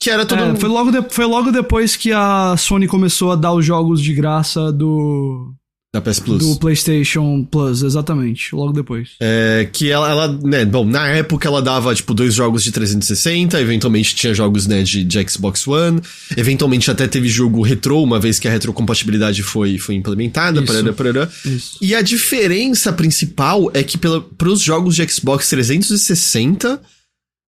[0.00, 0.42] Que era todo.
[0.42, 4.00] É, foi, logo de, foi logo depois que a Sony começou a dar os jogos
[4.00, 5.54] de graça do.
[5.94, 6.38] Da PS Plus.
[6.44, 8.52] Do PlayStation Plus, exatamente.
[8.52, 9.10] Logo depois.
[9.20, 13.60] É, que ela, ela, né, bom, na época ela dava, tipo, dois jogos de 360,
[13.60, 16.00] eventualmente tinha jogos, né, de, de Xbox One,
[16.36, 20.66] eventualmente até teve jogo retrô, uma vez que a retrocompatibilidade foi, foi implementada, Isso.
[20.66, 21.28] parará, parará.
[21.44, 21.78] Isso.
[21.80, 26.82] E a diferença principal é que para os jogos de Xbox 360,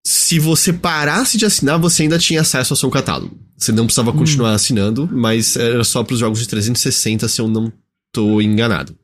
[0.06, 3.38] se você parasse de assinar, você ainda tinha acesso ao seu catálogo.
[3.58, 4.18] Você não precisava hum.
[4.18, 4.56] continuar hum.
[4.56, 7.72] assinando, mas era só para os jogos de 360, se eu não
[8.14, 8.96] tô enganado.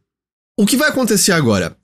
[0.57, 1.75] O que vai acontecer agora?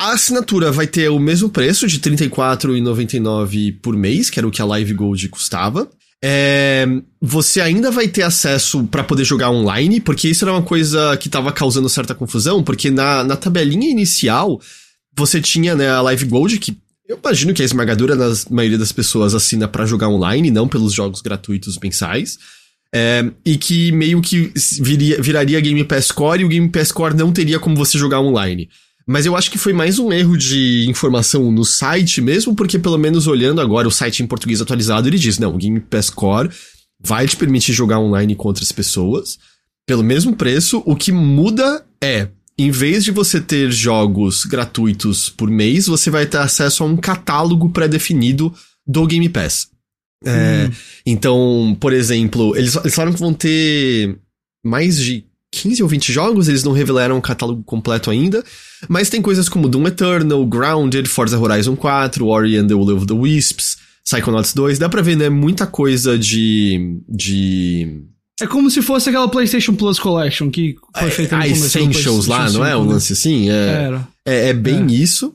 [0.00, 4.50] A assinatura vai ter o mesmo preço de R$ 34,99 por mês, que era o
[4.50, 5.90] que a Live Gold custava.
[6.22, 6.86] É,
[7.20, 11.28] você ainda vai ter acesso para poder jogar online, porque isso era uma coisa que
[11.28, 14.60] estava causando certa confusão, porque na, na tabelinha inicial
[15.16, 16.78] você tinha né, a Live Gold, que
[17.08, 20.92] eu imagino que a esmagadora na maioria das pessoas assina para jogar online, não pelos
[20.92, 22.38] jogos gratuitos mensais.
[22.92, 27.16] É, e que meio que viria, viraria Game Pass Core e o Game Pass Core
[27.16, 28.68] não teria como você jogar online.
[29.06, 32.98] Mas eu acho que foi mais um erro de informação no site mesmo, porque pelo
[32.98, 36.50] menos olhando agora o site em português atualizado, ele diz: não, o Game Pass Core
[37.02, 39.38] vai te permitir jogar online com outras pessoas
[39.86, 40.82] pelo mesmo preço.
[40.84, 46.26] O que muda é, em vez de você ter jogos gratuitos por mês, você vai
[46.26, 48.54] ter acesso a um catálogo pré-definido
[48.86, 49.69] do Game Pass.
[50.24, 50.74] É, hum.
[51.06, 54.18] Então, por exemplo, eles, eles falaram que vão ter
[54.64, 58.44] mais de 15 ou 20 jogos, eles não revelaram o catálogo completo ainda,
[58.88, 63.06] mas tem coisas como Doom Eternal, Grounded, Forza Horizon 4, Ori and the Will of
[63.06, 67.00] the Wisps, Psychonauts 2, dá pra ver, né, muita coisa de...
[67.08, 68.02] de...
[68.40, 72.26] É como se fosse aquela PlayStation Plus Collection que foi é, feita no A Essentials
[72.26, 72.74] lá, não é?
[72.74, 73.50] Um lance assim?
[73.50, 74.08] É, Era.
[74.24, 74.94] é, é bem é.
[74.94, 75.34] isso.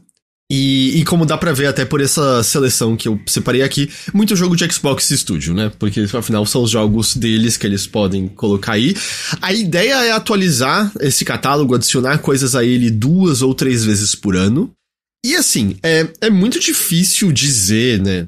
[0.51, 4.36] E, e, como dá pra ver até por essa seleção que eu separei aqui, muito
[4.36, 5.71] jogo de Xbox Studio, né?
[5.79, 8.95] Porque afinal são os jogos deles que eles podem colocar aí.
[9.41, 14.36] A ideia é atualizar esse catálogo, adicionar coisas a ele duas ou três vezes por
[14.36, 14.71] ano.
[15.25, 18.27] E assim, é, é muito difícil dizer, né?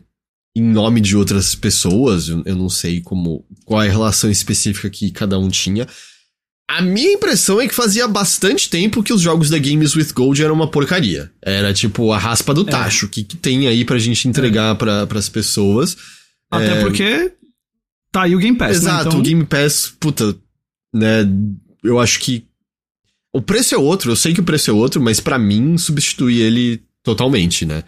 [0.58, 5.12] Em nome de outras pessoas, eu, não sei como qual é a relação específica que
[5.12, 5.88] cada um tinha.
[6.69, 10.43] A minha impressão é que fazia bastante tempo que os jogos da Games with Gold
[10.43, 11.32] eram uma porcaria.
[11.41, 12.65] Era tipo a raspa do é.
[12.71, 13.10] tacho é.
[13.10, 14.77] que, que tem aí pra gente entregar é.
[14.77, 15.95] para as pessoas.
[16.51, 16.82] Até é...
[16.82, 17.32] porque
[18.12, 18.89] tá aí o Game Pass, né?
[18.89, 19.10] Exato, né?
[19.10, 19.19] então...
[19.19, 20.36] o Game Pass, puta,
[20.93, 21.25] né,
[21.84, 22.45] eu acho que
[23.34, 26.41] o preço é outro, eu sei que o preço é outro, mas para mim substitui
[26.41, 27.84] ele totalmente, né?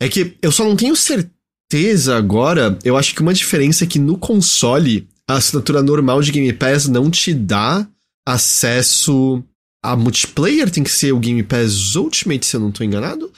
[0.00, 3.98] É que eu só não tenho certeza agora, eu acho que uma diferença é que
[3.98, 7.86] no console a assinatura normal de Game Pass não te dá
[8.26, 9.42] acesso
[9.84, 13.30] a multiplayer, tem que ser o Game Pass Ultimate, se eu não tô enganado.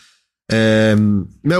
[0.50, 0.94] É,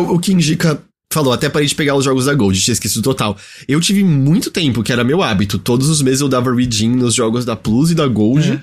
[0.08, 0.80] o que indica
[1.12, 3.36] falou, até parei de pegar os jogos da Gold, tinha esquecido total.
[3.66, 5.58] Eu tive muito tempo, que era meu hábito.
[5.58, 8.60] Todos os meses eu dava redeem nos jogos da Plus e da Gold.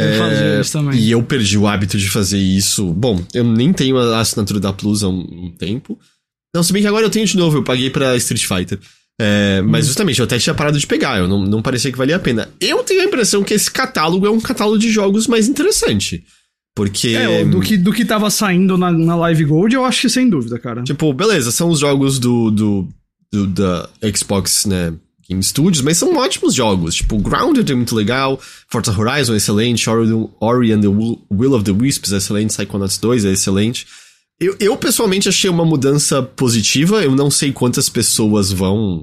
[0.00, 0.98] É, eu isso também.
[0.98, 2.92] E eu perdi o hábito de fazer isso.
[2.92, 5.98] Bom, eu nem tenho a assinatura da Plus há um, um tempo.
[6.54, 8.80] Não, se bem que agora eu tenho de novo, eu paguei pra Street Fighter.
[9.24, 9.88] É, mas hum.
[9.88, 12.48] justamente, eu até tinha parado de pegar, eu não, não parecia que valia a pena.
[12.60, 16.24] Eu tenho a impressão que esse catálogo é um catálogo de jogos mais interessante.
[16.74, 17.10] Porque.
[17.10, 20.28] É, do que, do que tava saindo na, na Live Gold, eu acho que sem
[20.28, 20.82] dúvida, cara.
[20.82, 22.88] Tipo, beleza, são os jogos do, do,
[23.32, 24.92] do da Xbox, né?
[25.28, 26.96] Game Studios, mas são ótimos jogos.
[26.96, 30.08] Tipo, Grounded é muito legal, Forza Horizon é excelente, Ori,
[30.40, 33.86] Ori and the Will of the Wisps é excelente, Psychonauts 2 é excelente.
[34.42, 39.02] Eu, eu pessoalmente achei uma mudança positiva, eu não sei quantas pessoas vão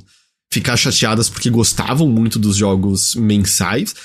[0.51, 3.95] ficar chateadas porque gostavam muito dos jogos mensais,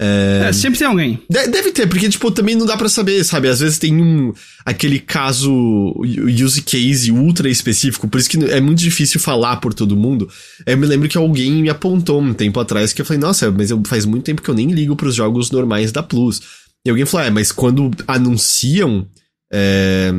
[0.00, 0.46] é...
[0.48, 1.22] é, sempre tem alguém.
[1.28, 3.48] Deve ter, porque, tipo, também não dá para saber, sabe?
[3.48, 4.32] Às vezes tem um.
[4.64, 5.52] aquele caso
[6.02, 10.26] use case ultra específico, por isso que é muito difícil falar por todo mundo.
[10.64, 13.70] Eu me lembro que alguém me apontou um tempo atrás que eu falei, nossa, mas
[13.70, 16.40] eu, faz muito tempo que eu nem ligo pros jogos normais da Plus.
[16.82, 19.06] E alguém falou, é, mas quando anunciam
[19.52, 20.10] é,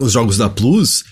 [0.00, 1.04] os jogos da Plus,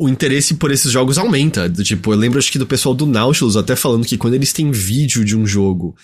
[0.00, 1.68] o interesse por esses jogos aumenta.
[1.68, 4.70] Tipo, eu lembro acho que do pessoal do Nautilus até falando que quando eles têm
[4.70, 5.94] vídeo de um jogo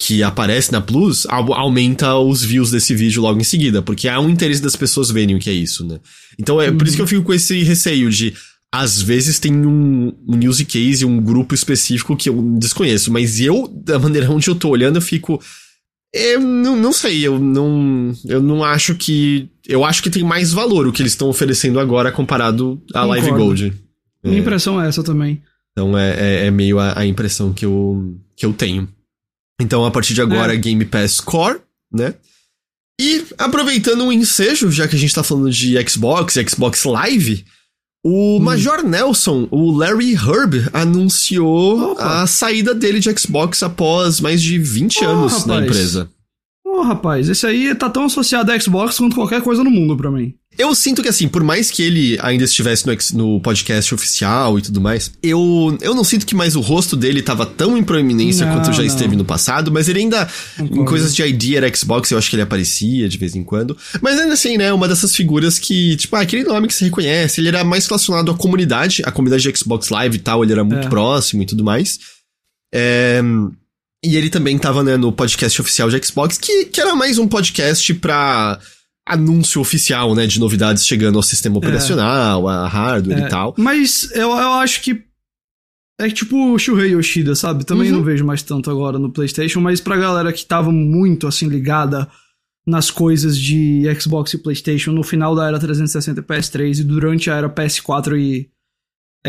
[0.00, 4.28] que aparece na Plus, aumenta os views desse vídeo logo em seguida, porque há um
[4.28, 6.00] interesse das pessoas verem o que é isso, né?
[6.38, 6.76] Então é uhum.
[6.76, 8.34] por isso que eu fico com esse receio de
[8.74, 13.68] às vezes tem um, um news case, um grupo específico que eu desconheço, mas eu,
[13.68, 15.40] da maneira onde eu tô olhando, eu fico.
[16.12, 18.12] Eu não, não sei, eu não.
[18.24, 19.48] Eu não acho que.
[19.66, 23.08] Eu acho que tem mais valor o que eles estão oferecendo agora comparado à Concordo.
[23.08, 23.72] Live Gold.
[24.22, 24.40] Minha é.
[24.40, 25.42] impressão é essa também.
[25.72, 28.88] Então é, é, é meio a, a, impressão que eu, que eu tenho.
[29.60, 30.56] Então, a partir de agora, é.
[30.56, 31.60] Game Pass Core,
[31.92, 32.14] né?
[33.00, 37.44] E aproveitando o ensejo, já que a gente tá falando de Xbox e Xbox Live,
[38.04, 38.40] o hum.
[38.40, 42.22] Major Nelson, o Larry Herb, anunciou Opa.
[42.22, 45.46] a saída dele de Xbox após mais de 20 oh, anos rapaz.
[45.46, 46.10] na empresa.
[46.74, 49.96] Ô, oh, rapaz, esse aí tá tão associado a Xbox quanto qualquer coisa no mundo
[49.96, 50.34] para mim.
[50.58, 54.62] Eu sinto que, assim, por mais que ele ainda estivesse no, no, podcast oficial e
[54.62, 58.44] tudo mais, eu, eu não sinto que mais o rosto dele tava tão em proeminência
[58.44, 58.86] não, quanto já não.
[58.86, 60.82] esteve no passado, mas ele ainda, Concordo.
[60.82, 63.78] em coisas de ID era Xbox, eu acho que ele aparecia de vez em quando.
[64.02, 67.40] Mas ainda assim, né, uma dessas figuras que, tipo, ah, aquele nome que se reconhece,
[67.40, 70.64] ele era mais relacionado à comunidade, a comunidade de Xbox Live e tal, ele era
[70.64, 70.90] muito é.
[70.90, 72.00] próximo e tudo mais.
[72.74, 73.22] É...
[74.04, 77.26] E ele também tava, né, no podcast oficial de Xbox, que, que era mais um
[77.26, 78.60] podcast pra
[79.08, 81.58] anúncio oficial, né, de novidades chegando ao sistema é.
[81.58, 82.54] operacional, é.
[82.54, 83.26] a hardware é.
[83.26, 83.54] e tal.
[83.56, 85.02] Mas eu, eu acho que
[85.98, 87.64] é tipo o Shuhei Yoshida, sabe?
[87.64, 87.98] Também uhum.
[87.98, 92.06] não vejo mais tanto agora no PlayStation, mas pra galera que tava muito assim ligada
[92.66, 97.30] nas coisas de Xbox e PlayStation no final da era 360 e PS3 e durante
[97.30, 98.50] a era PS4 e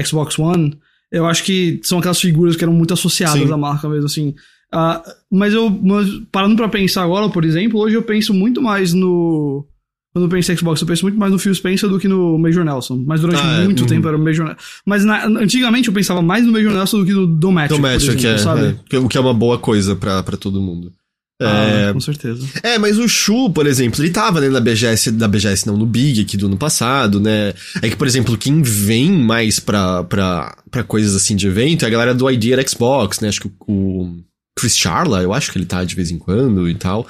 [0.03, 0.77] Xbox One,
[1.11, 3.53] eu acho que são aquelas figuras que eram muito associadas Sim.
[3.53, 4.33] à marca mesmo assim.
[4.73, 5.01] Uh,
[5.31, 9.65] mas eu, mas, parando pra pensar agora, por exemplo, hoje eu penso muito mais no.
[10.13, 12.37] Quando eu penso em Xbox, eu penso muito mais no Phil Spencer do que no
[12.37, 13.03] Major Nelson.
[13.05, 14.61] Mas durante ah, muito é, tempo era o Major Nelson.
[14.85, 17.69] Mas na, antigamente eu pensava mais no Major Nelson do que no Dom Match.
[17.69, 18.79] Dom Match, que é, sabe?
[18.91, 20.93] É, o que é uma boa coisa pra, pra todo mundo.
[21.41, 21.93] Ah, é...
[21.93, 22.47] com certeza.
[22.63, 25.85] É, mas o Shu, por exemplo, ele tava, né, na BGS, da BGS não, no
[25.85, 27.53] Big aqui do ano passado, né?
[27.81, 31.87] É que, por exemplo, quem vem mais pra, pra, pra coisas assim de evento é
[31.87, 33.27] a galera do Idea Xbox, né?
[33.27, 34.15] Acho que o,
[34.57, 37.07] Chris Charla, eu acho que ele tá de vez em quando e tal.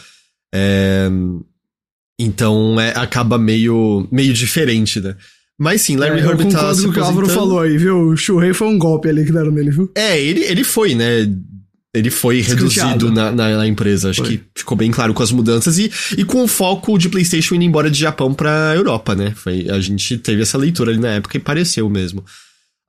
[0.54, 1.10] É,
[2.20, 5.16] então é, acaba meio, meio diferente, né?
[5.58, 8.10] Mas sim, Larry é, Herbert tá se o que o Álvaro falou aí, viu?
[8.10, 9.90] O Churrey foi um golpe ali que deram nele, viu?
[9.96, 11.30] É, ele, ele foi, né?
[11.94, 14.10] Ele foi reduzido na, na, na, empresa.
[14.10, 14.38] Acho foi.
[14.38, 17.64] que ficou bem claro com as mudanças e, e com o foco de PlayStation indo
[17.64, 19.32] embora de Japão pra Europa, né?
[19.34, 22.26] Foi, a gente teve essa leitura ali na época e pareceu mesmo.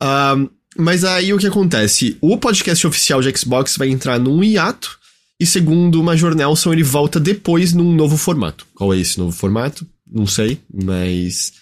[0.03, 2.17] Um, mas aí o que acontece?
[2.21, 4.99] O podcast oficial de Xbox vai entrar num hiato.
[5.39, 8.67] E segundo o Major Nelson, ele volta depois num novo formato.
[8.75, 9.87] Qual é esse novo formato?
[10.11, 11.53] Não sei, mas.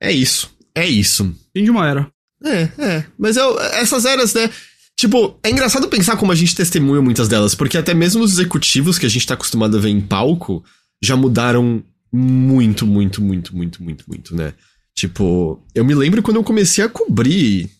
[0.00, 0.50] É isso.
[0.74, 1.34] É isso.
[1.54, 2.08] Fim de uma era.
[2.44, 3.04] É, é.
[3.18, 4.50] Mas eu, essas eras, né?
[4.96, 8.98] Tipo, é engraçado pensar como a gente testemunha muitas delas, porque até mesmo os executivos
[8.98, 10.64] que a gente tá acostumado a ver em palco
[11.02, 11.82] já mudaram
[12.12, 14.54] muito, muito, muito, muito, muito, muito, né?
[14.94, 17.70] Tipo, eu me lembro quando eu comecei a cobrir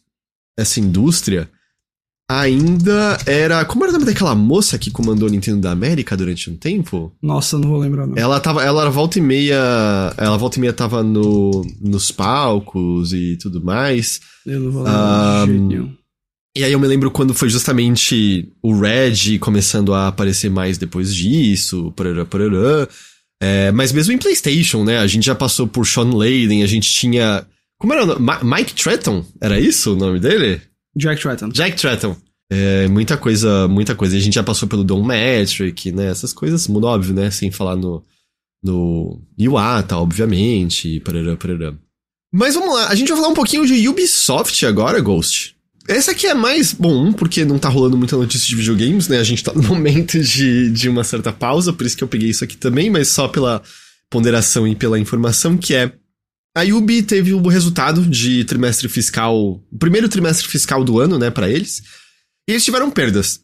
[0.59, 1.51] essa indústria
[2.29, 3.65] ainda era.
[3.65, 7.13] Como era o nome daquela moça que comandou o Nintendo da América durante um tempo?
[7.23, 8.17] Nossa, não vou lembrar, não.
[8.17, 8.65] Ela tava.
[8.65, 10.13] Ela volta e meia.
[10.17, 14.21] Ela volta e meia tava no, nos palcos e tudo mais.
[14.45, 15.49] Eu não vou lembrar.
[15.49, 15.95] Um,
[16.57, 21.15] e aí eu me lembro quando foi justamente o Red começando a aparecer mais depois
[21.15, 22.89] disso, parará, parará.
[23.43, 24.99] É, mas mesmo em PlayStation, né?
[24.99, 27.47] A gente já passou por Sean Layden, a gente tinha
[27.79, 28.21] como era o nome?
[28.21, 29.25] Ma Mike Tretton?
[29.41, 30.61] Era isso o nome dele?
[30.97, 31.49] Jack Tretton.
[31.49, 32.17] Jack Tretton.
[32.51, 34.17] É, muita coisa, muita coisa.
[34.17, 36.11] E a gente já passou pelo Don Metric, né?
[36.11, 37.31] Essas coisas, mundo óbvio, né?
[37.31, 38.05] Sem falar no,
[38.63, 41.75] no Iwata, obviamente, parará, parará.
[42.33, 45.57] Mas vamos lá, a gente vai falar um pouquinho de Ubisoft agora, Ghost.
[45.89, 49.19] Essa aqui é mais, bom, porque não tá rolando muita notícia de videogames, né?
[49.19, 52.31] A gente tá no momento de, de uma certa pausa, por isso que eu peguei
[52.31, 53.63] isso aqui também, mas só pela,
[54.11, 55.93] ponderação e pela informação, que é
[56.57, 61.51] a Yubi teve o resultado de trimestre fiscal, primeiro trimestre fiscal do ano, né, para
[61.51, 61.83] eles.
[62.49, 63.41] E eles tiveram perdas.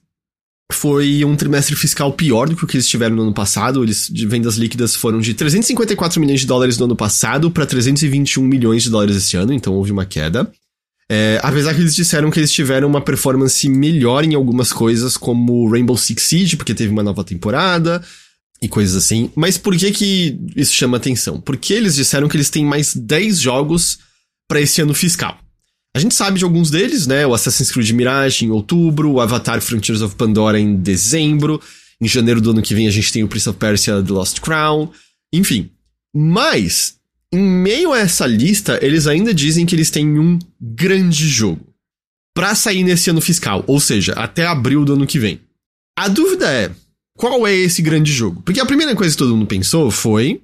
[0.73, 3.85] Foi um trimestre fiscal pior do que o que eles tiveram no ano passado.
[3.85, 8.43] Eles de vendas líquidas foram de 354 milhões de dólares no ano passado para 321
[8.43, 10.51] milhões de dólares esse ano, então houve uma queda.
[11.11, 15.71] É, apesar que eles disseram que eles tiveram uma performance melhor em algumas coisas, como
[15.71, 18.03] Rainbow Six Siege, porque teve uma nova temporada
[18.63, 19.29] e coisas assim.
[19.35, 21.41] Mas por que que isso chama atenção?
[21.41, 23.99] Porque eles disseram que eles têm mais 10 jogos
[24.49, 25.37] para esse ano fiscal.
[25.95, 27.27] A gente sabe de alguns deles, né?
[27.27, 31.61] O Assassin's Creed Mirage em outubro, o Avatar Frontiers of Pandora em dezembro,
[32.01, 34.41] em janeiro do ano que vem a gente tem o Prince of Persia The Lost
[34.41, 34.91] Crown,
[35.33, 35.71] enfim.
[36.15, 36.95] Mas
[37.33, 41.67] em meio a essa lista, eles ainda dizem que eles têm um grande jogo
[42.35, 45.41] para sair nesse ano fiscal, ou seja, até abril do ano que vem.
[45.99, 46.71] A dúvida é,
[47.23, 48.43] qual é esse grande jogo?
[48.45, 50.41] Porque a primeira coisa que todo mundo pensou foi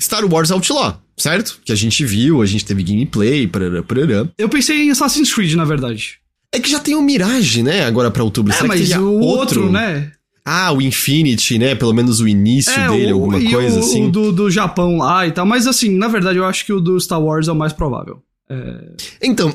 [0.00, 1.58] Star Wars Outlaw, certo?
[1.64, 4.28] Que a gente viu, a gente teve gameplay, parará, parará.
[4.38, 6.18] Eu pensei em Assassin's Creed, na verdade.
[6.54, 8.52] É que já tem o Mirage, né, agora pra outubro.
[8.52, 10.12] É, Será mas o outro, né?
[10.44, 11.74] Ah, o Infinity, né?
[11.74, 14.06] Pelo menos o início É, dele, o, alguma coisa o, assim.
[14.06, 15.44] o do, do Japão lá e tal.
[15.44, 18.22] Mas assim, na verdade, eu acho que o do Star Wars é o mais provável.
[18.48, 19.52] É, Então,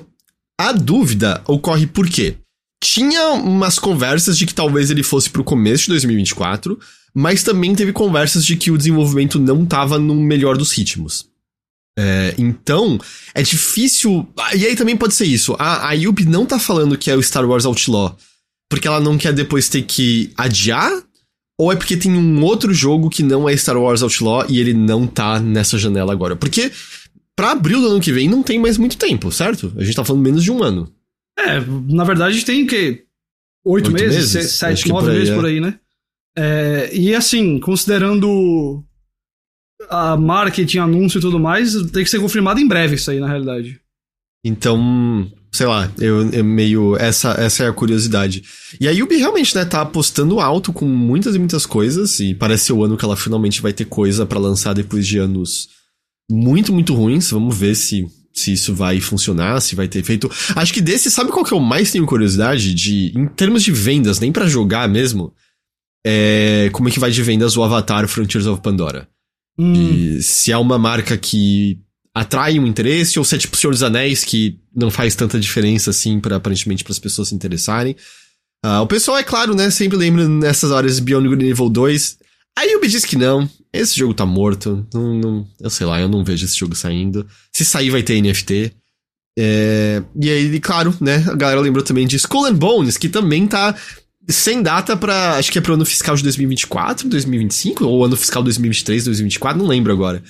[0.59, 2.35] a dúvida ocorre por quê?
[2.83, 6.79] Tinha umas conversas de que talvez ele fosse pro começo de 2024,
[7.13, 11.27] mas também teve conversas de que o desenvolvimento não tava no melhor dos ritmos.
[11.97, 12.99] É, então,
[13.33, 14.27] é difícil.
[14.37, 15.55] ah, E aí também pode ser isso.
[15.57, 18.15] A, a Yubi não tá falando que é o Star Wars Outlaw
[18.69, 20.91] porque ela não quer depois ter que adiar?
[21.59, 24.73] Ou é porque tem um outro jogo que não é Star Wars Outlaw e ele
[24.73, 26.35] não tá nessa janela agora?
[26.35, 26.71] Porque
[27.35, 29.73] pra abril do ano que vem não tem mais muito tempo, certo?
[29.77, 30.91] A gente tá falando menos de um ano.
[31.37, 31.59] É,
[31.93, 33.05] na verdade tem o quê?
[33.65, 34.33] Oito meses?
[34.33, 34.51] meses?
[34.53, 35.35] Sete, que nove meses é.
[35.35, 35.79] por aí, né?
[36.37, 38.83] É, e assim, considerando
[39.89, 43.27] a marketing, anúncio e tudo mais, tem que ser confirmado em breve isso aí, na
[43.27, 43.79] realidade.
[44.43, 46.95] Então, sei lá, eu, eu meio.
[46.97, 48.43] Essa, essa é a curiosidade.
[48.79, 52.65] E a Yubi realmente, né, tá apostando alto com muitas e muitas coisas, e parece
[52.65, 55.69] ser o ano que ela finalmente vai ter coisa pra lançar depois de anos
[56.29, 57.31] muito, muito ruins.
[57.31, 58.07] Vamos ver se,
[58.37, 60.31] se isso vai funcionar, se vai ter efeito.
[60.55, 62.73] Acho que desse, sabe qual que eu mais tenho curiosidade?
[62.73, 65.33] De, em termos de vendas, nem pra jogar mesmo.
[66.05, 69.09] É, como é que vai de vendas o Avatar Frontiers of Pandora?
[69.57, 71.79] Hum, se é uma marca que
[72.13, 75.89] atrai um interesse, ou se é tipo Senhor dos Anéis, que não faz tanta diferença
[75.89, 77.95] assim, para aparentemente para as pessoas se interessarem.
[78.63, 82.19] Ah, o pessoal, é claro, né, sempre lembra nessas horas Beyond Good Evil 2.
[82.57, 86.09] A Yubi diz que não, esse jogo tá morto, não, não- eu sei lá, eu
[86.09, 87.25] não vejo esse jogo saindo.
[87.53, 88.71] Se sair vai ter NFT.
[89.39, 93.45] É, e aí, claro, né, a galera lembrou também de Skull and Bones, que também
[93.45, 93.75] tá
[94.27, 98.41] sem data pra, acho que é pro ano fiscal de 2024, 2025, ou ano fiscal
[98.41, 100.23] 2023, 2024, não lembro agora.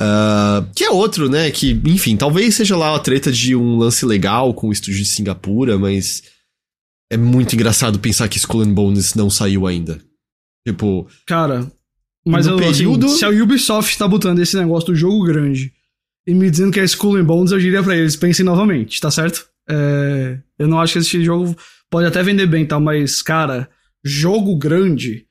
[0.00, 1.50] Ah, que é outro, né?
[1.52, 5.06] Que, enfim, talvez seja lá a treta de um lance legal com o estúdio de
[5.08, 6.22] Singapura, mas
[7.12, 10.00] é muito engraçado pensar que Skull and Bones não saiu ainda.
[10.72, 11.70] Tipo, cara,
[12.26, 15.72] mas no eu, assim, período- se a Ubisoft tá botando esse negócio do jogo grande
[16.26, 19.10] e me dizendo que é Skull and Bones, eu diria pra eles, pensem novamente, tá
[19.10, 19.46] certo?
[19.68, 21.56] É, eu não acho que esse jogo
[21.90, 23.68] pode até vender bem tal, mas, cara,
[24.04, 25.26] jogo grande.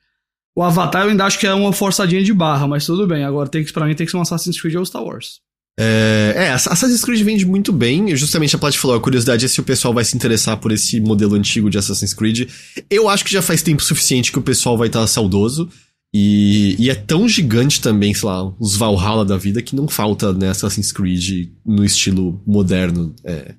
[0.56, 3.24] O Avatar eu ainda acho que é uma forçadinha de barra, mas tudo bem.
[3.24, 5.40] Agora tem que, pra mim tem que ser um Assassin's Creed ou Star Wars.
[5.80, 8.16] É, é, Assassin's Creed vende muito bem.
[8.16, 11.00] Justamente a Plat falou, a curiosidade é se o pessoal vai se interessar por esse
[11.00, 12.50] modelo antigo de Assassin's Creed.
[12.90, 15.70] Eu acho que já faz tempo suficiente que o pessoal vai estar saudoso.
[16.14, 20.34] E, e é tão gigante também, sei lá, os Valhalla da vida, que não falta
[20.34, 23.14] né, Assassin's Creed no estilo moderno.
[23.24, 23.54] é.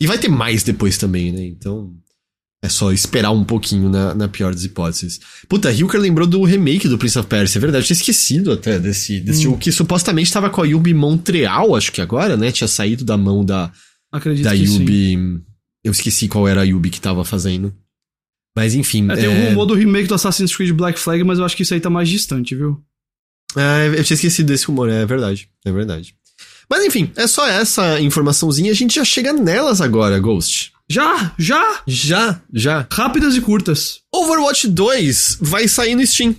[0.00, 1.44] E vai ter mais depois também, né?
[1.44, 1.92] Então.
[2.62, 5.20] É só esperar um pouquinho na, na pior das hipóteses.
[5.48, 8.80] Puta, Hilker lembrou do remake do Prince of Persia, é verdade, eu tinha esquecido até
[8.80, 12.50] desse, desse jogo que supostamente estava com a Yubi Montreal, acho que agora, né?
[12.50, 13.72] Tinha saído da mão da,
[14.10, 14.80] Acredito da que sim.
[14.80, 15.42] Yubi.
[15.84, 17.74] Eu esqueci qual era a Yubi que tava fazendo.
[18.56, 19.08] Mas enfim.
[19.10, 19.28] É, tem é...
[19.28, 21.80] um rumor do remake do Assassin's Creed Black Flag, mas eu acho que isso aí
[21.80, 22.82] tá mais distante, viu?
[23.56, 25.48] É, eu tinha esquecido desse rumor, é verdade.
[25.64, 26.14] É verdade.
[26.68, 30.72] Mas enfim, é só essa informaçãozinha, a gente já chega nelas agora, Ghost.
[30.90, 31.80] Já, já!
[31.86, 32.86] Já, já.
[32.90, 33.98] Rápidas e curtas.
[34.14, 36.34] Overwatch 2 vai sair no Steam.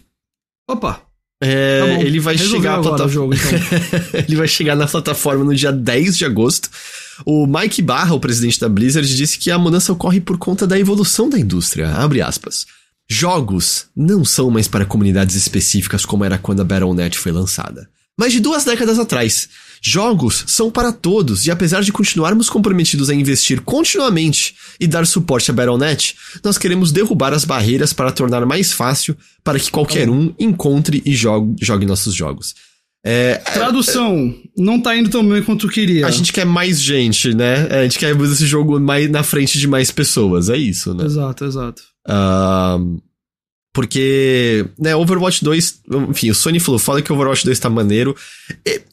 [0.68, 1.02] Opa,
[1.42, 2.02] É, tá bom.
[2.02, 3.36] ele vai Resolveu chegar à agora o plataforma.
[3.36, 4.20] jogo, então.
[4.28, 6.70] ele vai chegar na plataforma no dia 10 de agosto.
[7.26, 10.80] O Mike Barra, o presidente da Blizzard, disse que a mudança ocorre por conta da
[10.80, 11.90] evolução da indústria.
[11.92, 12.66] Abre aspas.
[13.10, 17.90] Jogos não são mais para comunidades específicas como era quando a Battle.net foi lançada.
[18.18, 19.50] Mas de duas décadas atrás,
[19.82, 25.52] jogos são para todos e apesar de continuarmos comprometidos a investir continuamente e dar suporte
[25.52, 30.34] à Battle.net, nós queremos derrubar as barreiras para tornar mais fácil para que qualquer um
[30.40, 32.54] encontre e jogue, jogue nossos jogos.
[33.04, 36.06] É, Tradução, não tá indo tão bem quanto queria.
[36.06, 37.68] a gente quer mais gente, né?
[37.70, 41.06] A gente quer esse jogo mais na frente de mais pessoas, é isso, né?
[41.06, 41.82] Exato, exato.
[42.06, 42.78] Ah,
[43.74, 48.16] porque, né, Overwatch 2, enfim, o Sony falou, fala que o Overwatch 2 tá maneiro.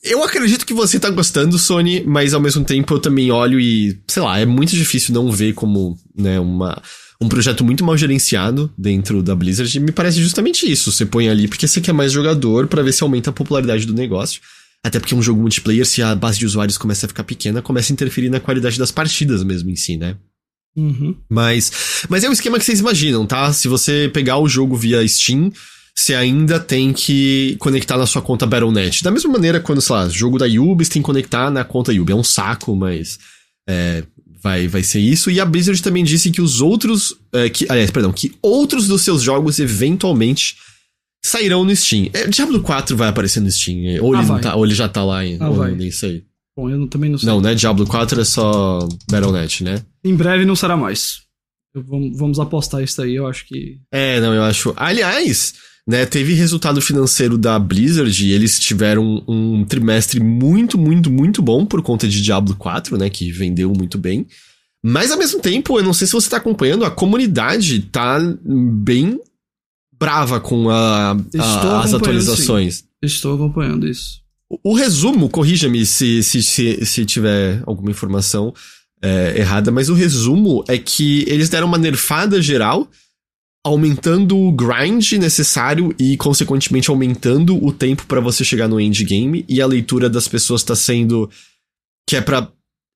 [0.02, 3.98] Eu acredito que você tá gostando, Sony, mas ao mesmo tempo eu também olho e,
[4.06, 6.80] sei lá, é muito difícil não ver como, né, uma,
[7.20, 9.74] um projeto muito mal gerenciado dentro da Blizzard.
[9.74, 10.92] E me parece justamente isso.
[10.92, 13.94] Você põe ali porque você quer mais jogador pra ver se aumenta a popularidade do
[13.94, 14.42] negócio.
[14.84, 17.92] Até porque um jogo multiplayer, se a base de usuários começa a ficar pequena, começa
[17.92, 20.16] a interferir na qualidade das partidas mesmo em si, né?
[20.76, 21.14] Uhum.
[21.30, 23.52] Mas, mas é o esquema que vocês imaginam, tá?
[23.52, 25.50] Se você pegar o jogo via Steam,
[25.94, 29.02] você ainda tem que conectar na sua conta Battle.net.
[29.02, 31.92] Da mesma maneira, quando, sei lá, jogo da Ubi, você tem que conectar na conta
[31.92, 32.12] Ubi.
[32.12, 33.18] É um saco, mas
[33.66, 34.04] é,
[34.42, 35.30] vai, vai ser isso.
[35.30, 37.14] E a Blizzard também disse que os outros.
[37.32, 40.56] É, que, aliás, perdão, que outros dos seus jogos eventualmente
[41.24, 42.10] sairão no Steam.
[42.12, 43.88] É, Diablo 4 vai aparecer no Steam.
[43.96, 45.72] é, Ou, Ah, ele, tá, ou ele já tá lá, Ah, ou vai.
[45.72, 46.22] nem sei.
[46.56, 47.26] Bom, eu também não sei.
[47.28, 47.54] Não, né?
[47.54, 48.78] Diablo 4 é só
[49.10, 49.82] Battle.net, né?
[50.04, 51.20] Em breve não será mais.
[51.74, 53.78] Eu- vamos, vamos apostar isso aí, eu acho que.
[53.92, 54.72] É, não, eu acho.
[54.76, 55.52] Aliás,
[55.86, 61.66] né, teve resultado financeiro da Blizzard e eles tiveram um trimestre muito, muito, muito bom
[61.66, 64.26] por conta de Diablo 4, né, que vendeu muito bem.
[64.82, 69.20] Mas ao mesmo tempo, eu não sei se você tá acompanhando, a comunidade tá bem
[69.98, 72.84] brava com a, a- as atualizações.
[73.02, 74.20] Estou acompanhando isso.
[74.62, 78.54] O, resumo, corrija-me se, se, se, se tiver alguma informação
[79.02, 82.88] é, errada, mas o resumo é que eles deram uma nerfada geral,
[83.64, 89.60] aumentando o grind necessário e, consequentemente, aumentando o tempo pra você chegar no endgame, e
[89.60, 91.28] a leitura das pessoas tá sendo
[92.08, 92.48] que é pra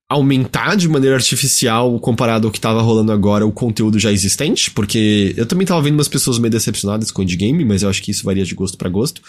[0.08, 5.34] aumentar de maneira artificial comparado ao que tava rolando agora o conteúdo já existente, porque
[5.36, 8.10] eu também tava vendo umas pessoas meio decepcionadas com o endgame, mas eu acho que
[8.12, 9.20] isso varia de gosto pra gosto.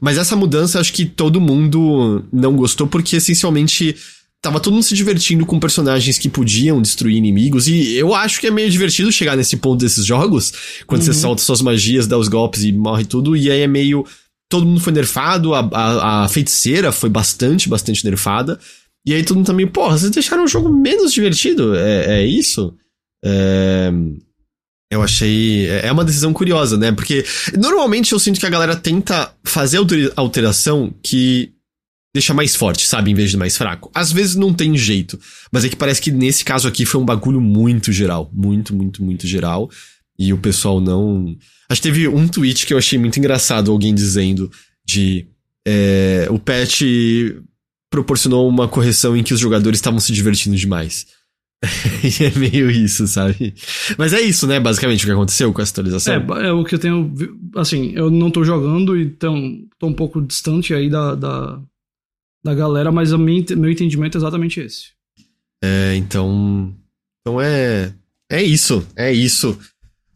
[0.00, 3.96] Mas essa mudança acho que todo mundo não gostou porque essencialmente
[4.42, 8.46] tava todo mundo se divertindo com personagens que podiam destruir inimigos e eu acho que
[8.46, 10.52] é meio divertido chegar nesse ponto desses jogos,
[10.86, 11.16] quando você Uhum.
[11.16, 14.06] solta suas magias, dá os golpes e morre tudo e aí é meio
[14.48, 18.58] todo mundo foi nerfado, a, a, a feiticeira foi bastante, bastante nerfada.
[19.06, 21.74] E aí todo mundo também, porra, vocês deixaram o jogo menos divertido?
[21.76, 22.74] É, é isso?
[23.24, 23.92] É...
[24.90, 25.68] Eu achei.
[25.68, 26.90] É é uma decisão curiosa, né?
[26.92, 27.24] Porque
[27.56, 31.52] normalmente eu sinto que a galera tenta fazer altera- alteração que
[32.12, 33.10] deixa mais forte, sabe?
[33.10, 33.90] Em vez de mais fraco.
[33.94, 35.18] Às vezes não tem jeito.
[35.52, 38.28] Mas é que parece que nesse caso aqui foi um bagulho muito geral.
[38.32, 39.70] Muito, muito, muito geral.
[40.18, 41.36] E o pessoal não.
[41.68, 44.50] Acho que teve um tweet que eu achei muito engraçado, alguém dizendo
[44.84, 45.26] de.
[45.66, 46.82] é, o patch
[47.90, 51.06] proporcionou uma correção em que os jogadores estavam se divertindo demais.
[52.02, 53.54] e é meio isso, sabe?
[53.98, 54.58] Mas é isso, né?
[54.58, 56.14] Basicamente o que aconteceu com essa atualização.
[56.14, 57.12] É, é o que eu tenho.
[57.54, 61.60] Assim, eu não tô jogando, então tô um pouco distante aí da, da,
[62.42, 64.88] da galera, mas o meu meu entendimento é exatamente esse.
[65.62, 66.74] É, então.
[67.20, 67.92] Então é.
[68.30, 68.86] É isso.
[68.96, 69.58] É isso.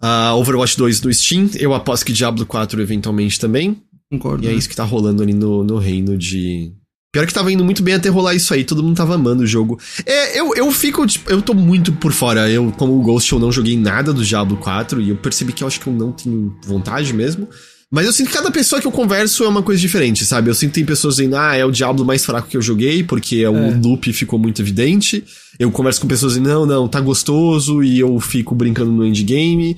[0.01, 1.51] Ah, Overwatch 2 no Steam.
[1.59, 3.83] Eu aposto que Diablo 4 eventualmente também.
[4.11, 4.45] Concordo.
[4.45, 4.57] E é né?
[4.57, 6.73] isso que tá rolando ali no, no reino de.
[7.15, 9.47] Pior que tava indo muito bem até rolar isso aí, todo mundo tava amando o
[9.47, 9.79] jogo.
[10.05, 12.51] É, eu, eu fico, tipo, eu tô muito por fora.
[12.51, 15.63] Eu, como o Ghost, eu não joguei nada do Diablo 4 e eu percebi que
[15.63, 17.49] eu acho que eu não tenho vontade mesmo.
[17.89, 20.51] Mas eu sinto que cada pessoa que eu converso é uma coisa diferente, sabe?
[20.51, 23.05] Eu sinto que tem pessoas dizendo, ah, é o Diablo mais fraco que eu joguei,
[23.05, 23.79] porque o É.
[23.81, 25.23] loop ficou muito evidente.
[25.57, 29.77] Eu converso com pessoas dizendo, não, não, tá gostoso, e eu fico brincando no endgame.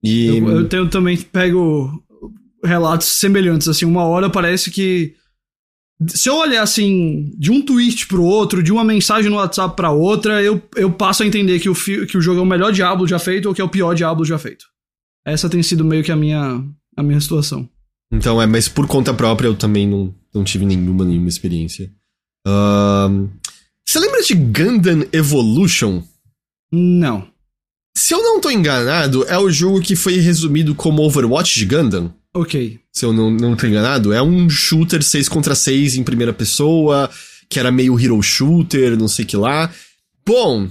[0.00, 0.26] E.
[0.26, 1.90] Eu, eu tenho também pego
[2.64, 5.14] relatos semelhantes, assim, uma hora parece que
[6.06, 9.90] se eu olhar assim de um tweet pro outro, de uma mensagem no WhatsApp pra
[9.90, 13.06] outra, eu, eu passo a entender que o, que o jogo é o melhor Diablo
[13.06, 14.66] já feito ou que é o pior Diablo já feito.
[15.26, 16.64] Essa tem sido meio que a minha
[16.96, 17.68] a minha situação.
[18.12, 21.92] Então, é, mas por conta própria eu também não, não tive nenhuma, nenhuma experiência.
[22.46, 23.28] Ahn,
[23.86, 26.02] Você lembra de Gundam Evolution?
[26.72, 27.28] Não.
[27.96, 32.14] Se eu não tô enganado, é o jogo que foi resumido como Overwatch de Gundam.
[32.34, 32.78] OK.
[32.92, 37.10] Se eu não, não tô enganado, é um shooter 6 contra 6 em primeira pessoa,
[37.48, 39.72] que era meio hero shooter, não sei que lá.
[40.26, 40.68] Bom,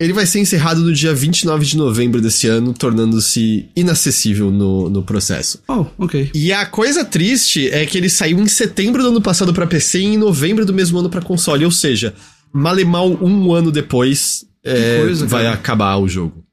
[0.00, 5.02] ele vai ser encerrado no dia 29 de novembro desse ano, tornando-se inacessível no, no
[5.02, 5.62] processo.
[5.68, 6.30] Oh, OK.
[6.34, 10.00] E a coisa triste é que ele saiu em setembro do ano passado pra PC
[10.00, 12.14] e em novembro do mesmo ano pra console, ou seja,
[12.52, 16.44] mal e mal um ano depois é, coisa, vai acabar o jogo.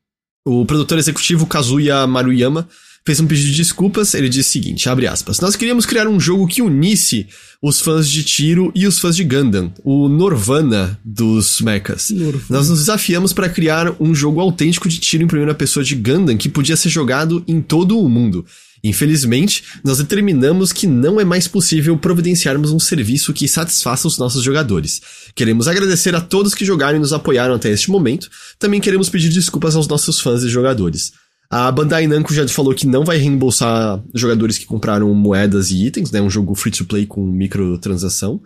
[0.46, 2.68] O produtor executivo Kazuya Maruyama
[3.08, 4.14] fez um pedido de desculpas.
[4.14, 5.40] Ele disse o seguinte: abre aspas.
[5.40, 7.26] Nós queríamos criar um jogo que unisse
[7.62, 12.10] os fãs de tiro e os fãs de Gundam, o Norvana dos mechas.
[12.12, 12.46] Norvana.
[12.50, 16.36] Nós nos desafiamos para criar um jogo autêntico de tiro em primeira pessoa de Gundam
[16.36, 18.46] que podia ser jogado em todo o mundo.
[18.84, 24.44] Infelizmente, nós determinamos que não é mais possível providenciarmos um serviço que satisfaça os nossos
[24.44, 25.02] jogadores.
[25.34, 28.30] Queremos agradecer a todos que jogaram e nos apoiaram até este momento.
[28.60, 31.14] Também queremos pedir desculpas aos nossos fãs e jogadores.
[31.50, 36.12] A Bandai Namco já falou que não vai reembolsar jogadores que compraram moedas e itens,
[36.12, 36.22] né?
[36.22, 38.42] Um jogo free to play com microtransação.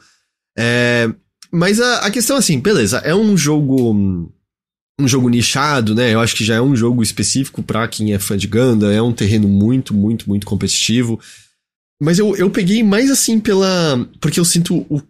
[0.58, 1.10] É,
[1.52, 4.32] mas a, a questão assim, beleza, é um jogo
[5.00, 6.14] um jogo nichado, né?
[6.14, 9.02] Eu acho que já é um jogo específico para quem é fã de Ganda, é
[9.02, 11.20] um terreno muito, muito, muito competitivo.
[12.00, 14.08] Mas eu, eu peguei mais assim pela.
[14.20, 15.02] Porque eu sinto o.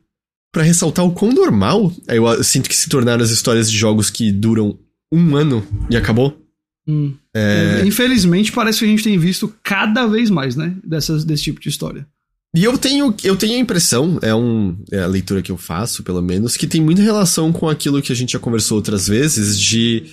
[0.54, 4.34] Pra ressaltar o quão normal, eu sinto que se tornaram as histórias de jogos que
[4.34, 4.78] duram
[5.10, 6.41] um ano e acabou.
[6.88, 7.14] Hum.
[7.34, 7.84] É...
[7.86, 10.76] Infelizmente, parece que a gente tem visto cada vez mais, né?
[10.84, 12.06] Dessas, desse tipo de história.
[12.54, 16.04] E eu tenho, eu tenho a impressão, é, um, é a leitura que eu faço,
[16.04, 19.58] pelo menos, que tem muita relação com aquilo que a gente já conversou outras vezes,
[19.58, 20.04] de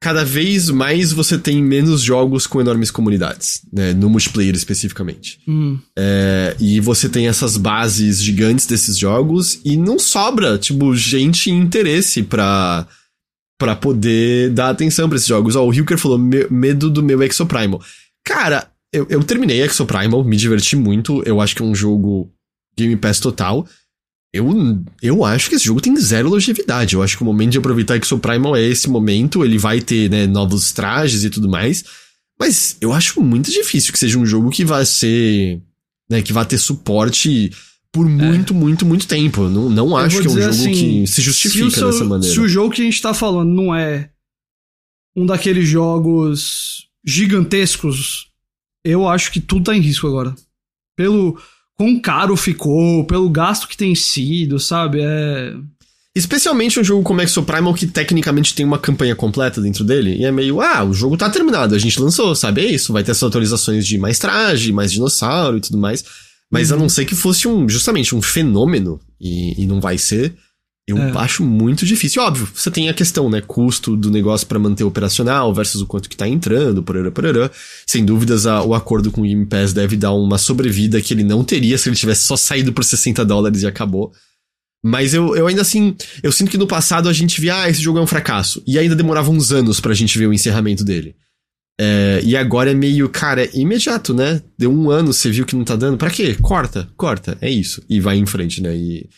[0.00, 3.92] cada vez mais você tem menos jogos com enormes comunidades, né?
[3.92, 5.38] No multiplayer especificamente.
[5.46, 5.78] Hum.
[5.96, 11.52] É, e você tem essas bases gigantes desses jogos e não sobra, tipo, gente e
[11.52, 12.88] interesse pra,
[13.62, 15.54] pra poder dar atenção pra esses jogos.
[15.54, 17.80] Ó, o Hilker falou, medo do meu Exoprimal.
[18.24, 21.22] Cara, eu, eu terminei Exoprimal, me diverti muito.
[21.24, 22.28] Eu acho que é um jogo
[22.76, 23.64] Game Pass total.
[24.34, 24.50] Eu,
[25.00, 26.96] eu acho que esse jogo tem zero longevidade.
[26.96, 29.44] Eu acho que o momento de aproveitar Exoprimal é esse momento.
[29.44, 31.84] Ele vai ter, né, novos trajes e tudo mais.
[32.40, 35.62] Mas eu acho muito difícil que seja um jogo que vai ser.
[36.10, 37.52] Né, que vai ter suporte
[37.92, 38.56] por muito, é.
[38.56, 39.48] muito, muito tempo.
[39.48, 42.34] Não, não acho que é um jogo assim, que se justifica se dessa maneira.
[42.34, 44.10] Se o jogo que a gente tá falando não é
[45.14, 48.32] um daqueles jogos gigantescos
[48.84, 50.34] eu acho que tudo tá em risco agora.
[50.96, 51.38] Pelo
[51.74, 55.00] quão caro ficou, pelo gasto que tem sido, sabe?
[55.00, 55.54] É.
[56.14, 60.16] Especialmente um jogo como Exoprimal que tecnicamente tem uma campanha completa dentro dele.
[60.16, 62.60] E é meio, ah, o jogo tá terminado, a gente lançou, sabe?
[62.62, 66.04] É isso, vai ter essas atualizações de mais traje, mais dinossauro e tudo mais.
[66.52, 66.76] Mas uhum.
[66.76, 70.34] a não ser que fosse um, justamente um fenômeno, e, e não vai ser,
[70.86, 71.12] eu é.
[71.16, 72.22] acho muito difícil.
[72.22, 73.40] Óbvio, você tem a questão, né?
[73.40, 77.50] Custo do negócio para manter operacional versus o quanto que tá entrando, porará, porará.
[77.86, 81.24] Sem dúvidas, a, o acordo com o Game Pass deve dar uma sobrevida que ele
[81.24, 84.12] não teria se ele tivesse só saído por 60 dólares e acabou.
[84.84, 87.80] Mas eu, eu ainda assim, eu sinto que no passado a gente via, ah, esse
[87.80, 88.60] jogo é um fracasso.
[88.66, 91.14] E ainda demorava uns anos pra gente ver o encerramento dele.
[91.84, 94.40] É, e agora é meio, cara, é imediato, né?
[94.56, 95.96] Deu um ano, você viu que não tá dando.
[95.98, 96.36] Pra quê?
[96.40, 97.36] Corta, corta.
[97.40, 97.82] É isso.
[97.88, 98.76] E vai em frente, né?
[98.76, 99.08] E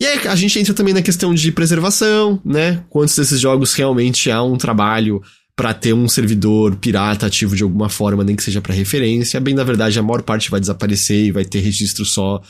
[0.00, 2.84] e aí a gente entra também na questão de preservação, né?
[2.90, 5.22] Quantos desses jogos realmente há um trabalho
[5.54, 9.40] para ter um servidor pirata ativo de alguma forma, nem que seja para referência.
[9.40, 12.42] Bem, na verdade, a maior parte vai desaparecer e vai ter registro só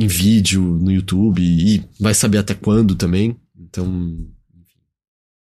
[0.00, 3.36] em vídeo, no YouTube, e vai saber até quando também.
[3.58, 4.26] Então,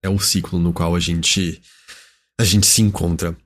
[0.02, 1.60] é o ciclo no qual a gente
[2.40, 3.36] a gente se encontra.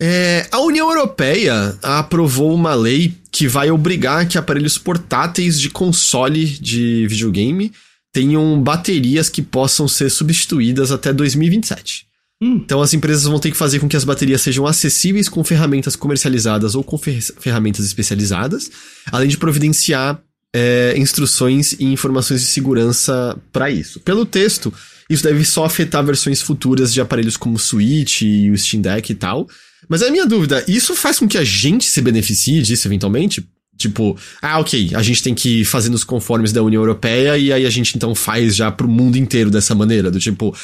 [0.00, 6.46] É, a União Europeia aprovou uma lei que vai obrigar que aparelhos portáteis de console
[6.46, 7.72] de videogame
[8.12, 12.06] tenham baterias que possam ser substituídas até 2027.
[12.40, 12.60] Hum.
[12.64, 15.96] Então as empresas vão ter que fazer com que as baterias sejam acessíveis com ferramentas
[15.96, 18.70] comercializadas ou com fer ferramentas especializadas,
[19.10, 20.22] além de providenciar
[20.54, 23.98] é, instruções e informações de segurança para isso.
[24.00, 24.72] Pelo texto,
[25.10, 29.10] isso deve só afetar versões futuras de aparelhos como o Switch e o Steam Deck
[29.10, 29.48] e tal,
[29.88, 33.46] mas a minha dúvida, isso faz com que a gente se beneficie disso eventualmente?
[33.76, 37.64] Tipo, ah, ok, a gente tem que fazer nos conformes da União Europeia e aí
[37.64, 40.54] a gente então faz já pro mundo inteiro dessa maneira, do tipo,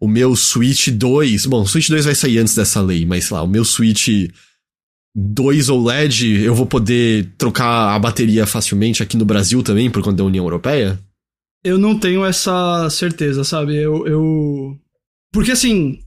[0.00, 3.36] o meu Switch 2, bom, o Switch 2 vai sair antes dessa lei, mas sei
[3.36, 4.08] lá, o meu Switch
[5.14, 10.16] 2 OLED, eu vou poder trocar a bateria facilmente aqui no Brasil também por conta
[10.16, 10.98] da União Europeia?
[11.62, 13.76] Eu não tenho essa certeza, sabe?
[13.76, 14.76] Eu, eu...
[15.32, 16.00] Porque assim,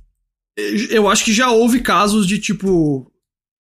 [0.90, 3.12] eu acho que já houve casos de, tipo,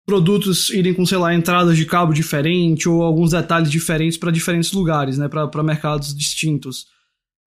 [0.05, 4.71] produtos irem com, sei lá, entradas de cabo diferente ou alguns detalhes diferentes para diferentes
[4.71, 5.27] lugares, né?
[5.27, 6.87] Para mercados distintos.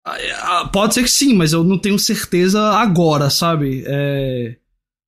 [0.06, 3.84] Ah, é, ah, pode ser que sim, mas eu não tenho certeza agora, sabe?
[3.86, 4.56] É...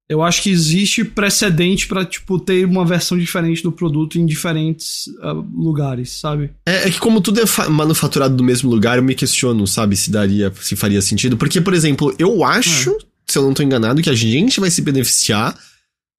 [0.09, 5.05] Eu acho que existe precedente para tipo, ter uma versão diferente do produto em diferentes
[5.21, 6.49] uh, lugares, sabe?
[6.65, 10.09] É, é, que como tudo é manufaturado do mesmo lugar, eu me questiono, sabe, se
[10.09, 11.37] daria, se faria sentido.
[11.37, 14.69] Porque, por exemplo, eu acho é se eu não estou enganado, que a gente vai
[14.69, 15.57] se beneficiar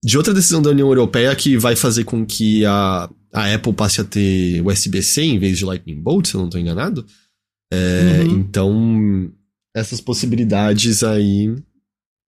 [0.04, 4.00] de outra decisão da União Europeia que vai fazer com que a, a Apple passe
[4.00, 7.04] a ter USB-C em vez de Lightning Bolt, se eu não estou enganado.
[7.72, 8.30] É, uhum.
[8.38, 9.32] Então,
[9.74, 11.54] essas possibilidades aí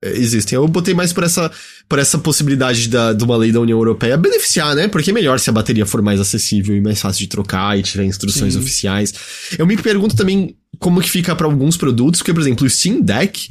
[0.04, 0.56] é, existem.
[0.56, 1.50] Eu botei mais por essa,
[1.88, 4.88] por essa possibilidade da, de uma lei da União Europeia beneficiar, né?
[4.88, 7.82] Porque é melhor se a bateria for mais acessível e mais fácil de trocar e
[7.82, 8.60] tiver instruções Sim.
[8.60, 9.14] oficiais.
[9.58, 13.00] Eu me pergunto também como que fica para alguns produtos, porque, por exemplo, o Steam
[13.00, 13.48] Deck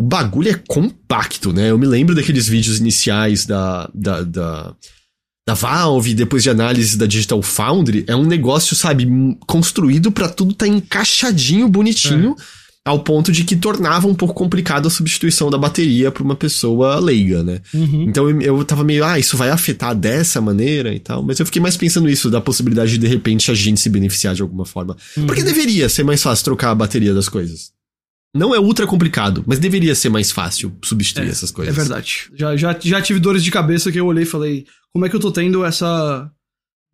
[0.00, 1.70] o bagulho é compacto, né?
[1.70, 4.74] Eu me lembro daqueles vídeos iniciais da, da, da,
[5.46, 9.06] da Valve, depois de análise da Digital Foundry, é um negócio, sabe,
[9.46, 12.34] construído para tudo tá encaixadinho, bonitinho.
[12.38, 16.34] É ao ponto de que tornava um pouco complicado a substituição da bateria para uma
[16.34, 17.60] pessoa leiga, né?
[17.74, 18.06] Uhum.
[18.08, 21.44] Então eu, eu tava meio, ah, isso vai afetar dessa maneira e tal, mas eu
[21.44, 24.64] fiquei mais pensando isso, da possibilidade de de repente a gente se beneficiar de alguma
[24.64, 24.96] forma.
[25.14, 25.26] Uhum.
[25.26, 27.78] Porque deveria ser mais fácil trocar a bateria das coisas.
[28.34, 31.76] Não é ultra complicado, mas deveria ser mais fácil substituir é, essas coisas.
[31.76, 32.30] É verdade.
[32.34, 35.16] Já, já, já tive dores de cabeça que eu olhei e falei, como é que
[35.16, 36.30] eu tô tendo essa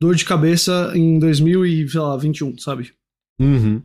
[0.00, 2.92] dor de cabeça em 2021, sabe?
[3.38, 3.82] Uhum.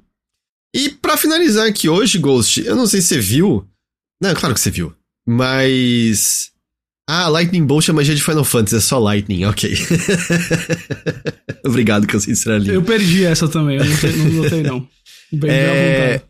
[0.73, 3.67] E para finalizar aqui hoje, Ghost, eu não sei se você viu.
[4.21, 4.93] Não, claro que você viu.
[5.27, 6.51] Mas.
[7.09, 9.73] Ah, Lightning Bolt é magia de Final Fantasy, é só Lightning, ok.
[11.65, 12.33] Obrigado, que eu sei
[12.67, 14.87] Eu perdi essa também, eu não, notei não.
[15.33, 16.21] Bem é...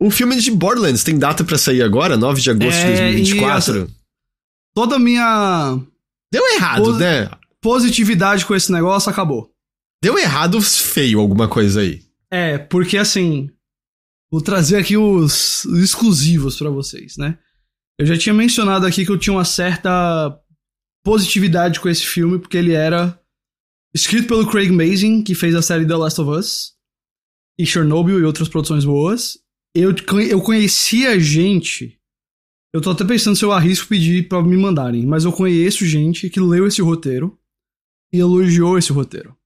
[0.00, 3.82] O filme de Borderlands tem data para sair agora, 9 de agosto é, de 2024.
[3.82, 3.90] Essa...
[4.74, 5.80] Toda a minha.
[6.32, 6.98] Deu errado, Pos...
[6.98, 7.30] né?
[7.60, 9.50] Positividade com esse negócio acabou.
[10.02, 12.02] Deu errado feio alguma coisa aí.
[12.30, 13.50] É, porque assim,
[14.30, 17.38] Vou trazer aqui os, os exclusivos para vocês, né?
[17.98, 20.38] Eu já tinha mencionado aqui que eu tinha uma certa
[21.04, 23.18] positividade com esse filme, porque ele era
[23.94, 26.72] escrito pelo Craig Mazin, que fez a série The Last of Us,
[27.58, 29.38] e Chernobyl e outras produções boas.
[29.78, 29.94] Eu,
[30.30, 31.98] eu conhecia gente.
[32.72, 36.30] Eu tô até pensando se eu arrisco pedir para me mandarem, mas eu conheço gente
[36.30, 37.38] que leu esse roteiro
[38.10, 39.36] e elogiou esse roteiro.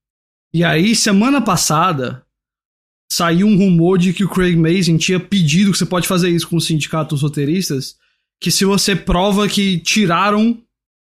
[0.55, 2.25] E aí, semana passada,
[3.11, 6.49] saiu um rumor de que o Craig Mazin tinha pedido que você pode fazer isso
[6.49, 7.97] com o sindicato dos roteiristas,
[8.41, 10.63] que se você prova que tiraram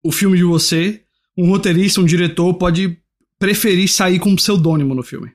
[0.03, 1.03] o filme de você,
[1.37, 2.99] um roteirista, um diretor pode
[3.39, 5.29] preferir sair com um pseudônimo no filme.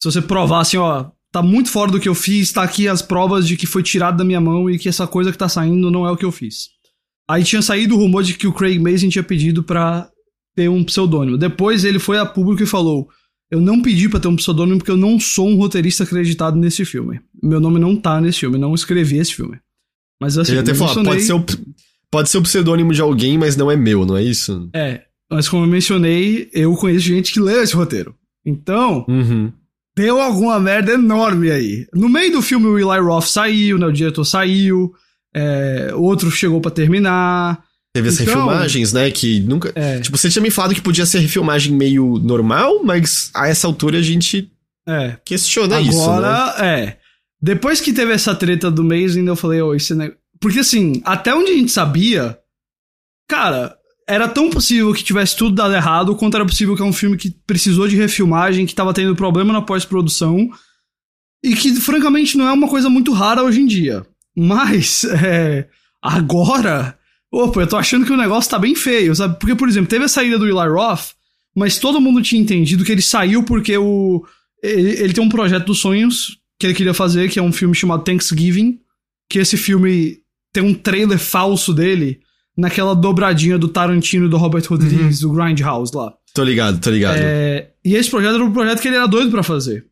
[0.00, 3.00] Se você provar assim, ó, tá muito fora do que eu fiz, tá aqui as
[3.00, 5.90] provas de que foi tirado da minha mão e que essa coisa que tá saindo
[5.90, 6.68] não é o que eu fiz.
[7.28, 10.10] Aí tinha saído o rumor de que o Craig Mazin tinha pedido para
[10.54, 11.38] ter um pseudônimo.
[11.38, 13.08] Depois ele foi a público e falou:
[13.50, 16.84] eu não pedi para ter um pseudônimo porque eu não sou um roteirista acreditado nesse
[16.84, 17.20] filme.
[17.42, 19.58] Meu nome não tá nesse filme, não escrevi esse filme.
[20.20, 21.44] Mas assim, Ele até falou, pode ser, o,
[22.10, 24.70] pode ser o pseudônimo de alguém, mas não é meu, não é isso?
[24.74, 28.14] É, mas como eu mencionei, eu conheço gente que lê esse roteiro.
[28.44, 29.52] Então, uhum.
[29.96, 31.86] Deu alguma merda enorme aí.
[31.92, 34.92] No meio do filme, o Eli Roth saiu, né, o diretor saiu,
[35.34, 37.62] é, outro chegou para terminar.
[37.94, 39.10] Teve as então, refilmagens, né?
[39.10, 39.70] Que nunca.
[39.74, 40.00] É.
[40.00, 43.98] Tipo, você tinha me falado que podia ser refilmagem meio normal, mas a essa altura
[43.98, 44.50] a gente
[44.88, 45.16] é.
[45.24, 46.02] questiona Agora, isso.
[46.02, 46.66] Agora, né?
[46.66, 46.96] é.
[47.40, 50.20] Depois que teve essa treta do Mazing, eu falei, oh, esse negócio.
[50.40, 52.38] Porque assim, até onde a gente sabia,
[53.28, 53.76] cara,
[54.12, 57.16] era tão possível que tivesse tudo dado errado, quanto era possível que é um filme
[57.16, 60.50] que precisou de refilmagem, que tava tendo problema na pós-produção,
[61.42, 64.06] e que, francamente, não é uma coisa muito rara hoje em dia.
[64.36, 65.68] Mas, é,
[66.00, 66.98] agora
[67.32, 69.38] Opa, eu tô achando que o negócio tá bem feio, sabe?
[69.40, 71.12] Porque, por exemplo, teve a saída do Eli Roth,
[71.56, 74.22] mas todo mundo tinha entendido que ele saiu porque o.
[74.62, 77.74] Ele, ele tem um projeto dos sonhos que ele queria fazer, que é um filme
[77.74, 78.78] chamado Thanksgiving.
[79.30, 80.18] Que esse filme
[80.52, 82.20] tem um trailer falso dele
[82.56, 85.30] naquela dobradinha do Tarantino do Robert Rodrigues, uhum.
[85.30, 86.12] do Grindhouse lá.
[86.34, 87.16] Tô ligado, tô ligado.
[87.18, 89.86] É, e esse projeto era um projeto que ele era doido para fazer.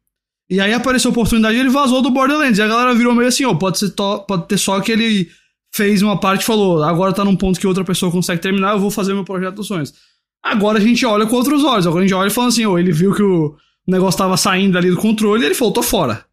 [0.49, 2.59] E aí apareceu a oportunidade e ele vazou do Borderlands.
[2.59, 5.29] E a galera virou meio assim, ó, oh, pode, ser pode ter só aquele
[5.73, 8.81] fez uma parte e falou: agora tá num ponto que outra pessoa consegue terminar, eu
[8.81, 9.95] vou fazer meu projeto dos sonhos.
[10.43, 11.87] Agora a gente olha com outros olhos.
[11.87, 13.55] Agora a gente olha e fala assim: ou ele viu que o
[13.87, 16.25] negócio tava saindo ali do controle e ele falou: tô fora.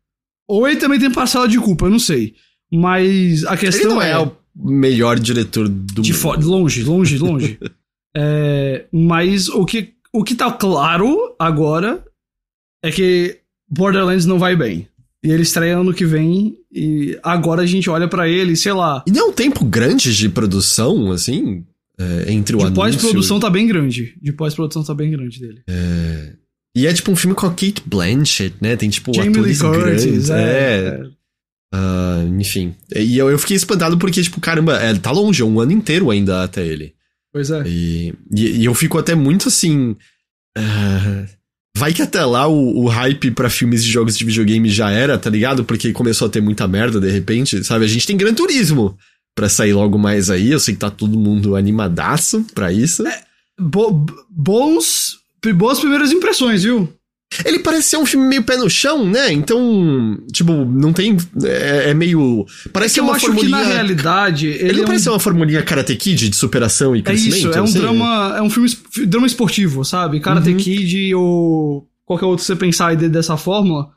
[0.48, 2.34] Ou ele também tem parcela de culpa, eu não sei.
[2.72, 6.48] Mas a questão ele não é, é melhor diretor do de mundo.
[6.48, 7.60] longe, longe, longe.
[8.16, 12.04] é, mas o que, o que tá claro agora
[12.84, 13.38] é que
[13.70, 14.88] Borderlands não vai bem.
[15.24, 19.04] E ele estreia ano que vem e agora a gente olha para ele, sei lá.
[19.08, 21.66] E não é um tempo grande de produção, assim?
[22.00, 22.84] É, entre o de anúncio...
[22.84, 24.14] pós-produção tá bem grande.
[24.22, 25.64] De pós-produção tá bem grande dele.
[25.68, 26.34] É...
[26.76, 28.76] E é tipo um filme com a Kate Blanchett, né?
[28.76, 30.30] Tem tipo Jamie atores Lee Curtis, grandes.
[30.30, 30.36] É.
[30.36, 31.17] é.
[31.74, 32.76] Uh, enfim.
[32.96, 36.10] E eu, eu fiquei espantado porque, tipo, caramba, é, tá longe, é um ano inteiro
[36.10, 36.94] ainda até ele.
[37.32, 37.64] Pois é.
[37.66, 39.96] E, e, e eu fico até muito assim.
[40.58, 41.28] Uh,
[41.78, 45.16] Vai que até lá o, o hype para filmes e jogos de videogame já era,
[45.16, 45.64] tá ligado?
[45.64, 47.86] Porque começou a ter muita merda de repente, sabe?
[47.86, 48.98] A gente tem Gran Turismo
[49.36, 50.52] pra sair logo mais aí.
[50.52, 53.06] Eu sei que tá todo mundo animadaço pra isso.
[53.06, 53.22] É,
[53.60, 56.92] bo boas primeiras impressões, viu?
[57.46, 59.32] Ele parece ser um filme meio pé no chão, né?
[59.32, 61.18] Então, tipo, não tem.
[61.44, 62.46] É, é meio.
[62.72, 63.58] Parece ser uma formulinha.
[63.58, 64.48] Que na realidade.
[64.48, 65.14] Ele, ele não é parece um...
[65.14, 67.36] uma formulinha Karate Kid de superação e crescimento?
[67.36, 67.80] É isso, é um assim?
[67.80, 68.36] drama.
[68.38, 68.70] É um filme
[69.06, 70.20] drama esportivo, sabe?
[70.20, 70.58] Karate uhum.
[70.58, 73.90] Kid ou qualquer outro que você pensar aí dessa fórmula.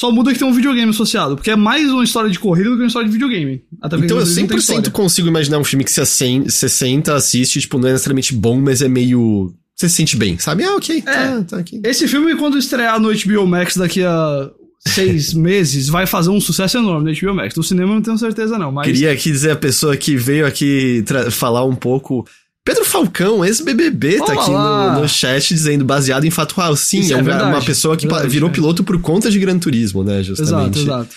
[0.00, 2.76] Só muda que tem um videogame associado, porque é mais uma história de corrida do
[2.76, 3.62] que uma história de videogame.
[3.80, 7.92] Até então eu 100% consigo imaginar um filme que você senta, assiste, tipo, não é
[7.92, 10.64] necessariamente bom, mas é meio você se sente bem, sabe?
[10.64, 11.80] Ah, ok, tá, tá aqui.
[11.84, 14.50] Esse filme, quando estrear no HBO Max daqui a
[14.86, 17.56] seis meses, vai fazer um sucesso enorme no HBO Max.
[17.56, 18.70] No cinema eu não tenho certeza, não.
[18.70, 18.86] Mas...
[18.86, 22.24] Queria aqui dizer a pessoa que veio aqui falar um pouco.
[22.64, 26.74] Pedro Falcão, ex-BBB, tá aqui no, no, chat dizendo, baseado em fato real.
[26.74, 28.52] Sim, Isso é, é verdade, uma pessoa que verdade, virou é.
[28.52, 30.78] piloto por conta de Gran Turismo, né, justamente.
[30.78, 31.16] Exato, exato.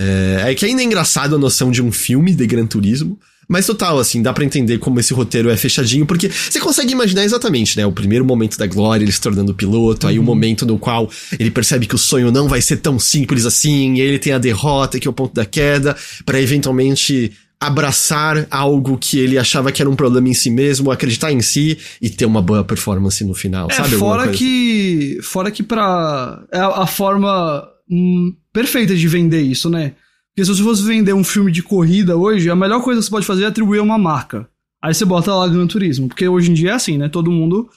[0.00, 3.16] É, é que ainda é engraçado a noção de um filme de Gran Turismo,
[3.48, 7.24] mas total, assim, dá para entender como esse roteiro é fechadinho, porque você consegue imaginar
[7.24, 7.86] exatamente, né?
[7.86, 10.10] O primeiro momento da glória, ele se tornando piloto, uhum.
[10.10, 13.46] aí o momento no qual ele percebe que o sonho não vai ser tão simples
[13.46, 15.96] assim, e ele tem a derrota, que é o ponto da queda,
[16.26, 21.32] para eventualmente abraçar algo que ele achava que era um problema em si mesmo, acreditar
[21.32, 23.96] em si e ter uma boa performance no final, é, sabe?
[23.96, 26.44] Fora que, fora que pra.
[26.52, 29.94] É a, a forma hum, perfeita de vender isso, né?
[30.38, 33.10] Porque se você fosse vender um filme de corrida hoje, a melhor coisa que você
[33.10, 34.48] pode fazer é atribuir uma marca.
[34.80, 36.06] Aí você bota lá Gran Turismo.
[36.06, 37.08] Porque hoje em dia é assim, né?
[37.08, 37.68] Todo mundo.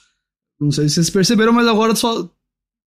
[0.60, 2.30] Não sei se vocês perceberam, mas agora só.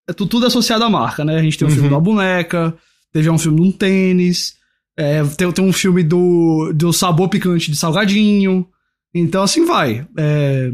[0.10, 1.38] É tudo associado à marca, né?
[1.38, 1.76] A gente tem um uhum.
[1.76, 2.76] filme da boneca,
[3.14, 4.56] teve um filme de um tênis,
[4.98, 8.68] é, tem, tem um filme do, do sabor picante de salgadinho.
[9.14, 10.08] Então assim vai.
[10.18, 10.72] É,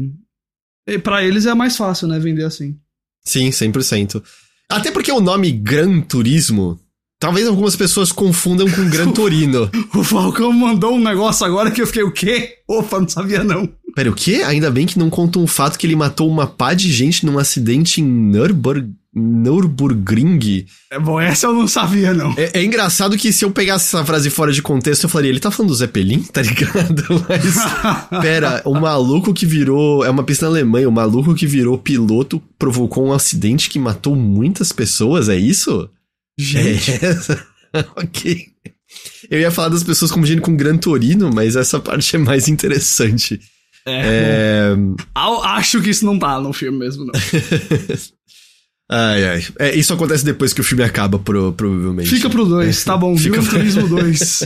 [1.00, 2.18] para eles é mais fácil, né?
[2.18, 2.78] Vender assim.
[3.22, 4.22] Sim, 100%.
[4.70, 6.80] Até porque o nome Gran Turismo
[7.18, 9.70] Talvez algumas pessoas confundam com Gran Torino.
[9.94, 12.56] o Falcão mandou um negócio agora que eu fiquei, o quê?
[12.68, 13.68] Opa, não sabia não.
[13.94, 14.42] Pera, o quê?
[14.46, 17.38] Ainda bem que não conta um fato que ele matou uma pá de gente num
[17.38, 18.90] acidente em Nürburg...
[19.18, 20.66] Nürburgring.
[20.92, 22.34] É bom, essa eu não sabia, não.
[22.36, 25.40] É, é, engraçado que se eu pegasse essa frase fora de contexto, eu falaria, ele
[25.40, 27.02] tá falando do Zeppelin, tá ligado?
[27.26, 31.78] Mas, pera, o maluco que virou, é uma pista na Alemanha, o maluco que virou
[31.78, 35.88] piloto provocou um acidente que matou muitas pessoas, é isso?
[36.38, 36.92] Gente.
[36.92, 38.46] É, ok.
[39.30, 43.40] Eu ia falar das pessoas confundindo com Gran Torino, mas essa parte é mais interessante.
[43.86, 44.72] É.
[44.72, 44.76] é...
[45.44, 47.12] Acho que isso não tá no filme mesmo, não.
[48.90, 49.46] ai, ai.
[49.58, 52.08] É, isso acontece depois que o filme acaba, pro, provavelmente.
[52.08, 52.84] Fica pro 2, é.
[52.84, 53.16] tá bom.
[53.16, 54.42] Fica Gran Turismo 2.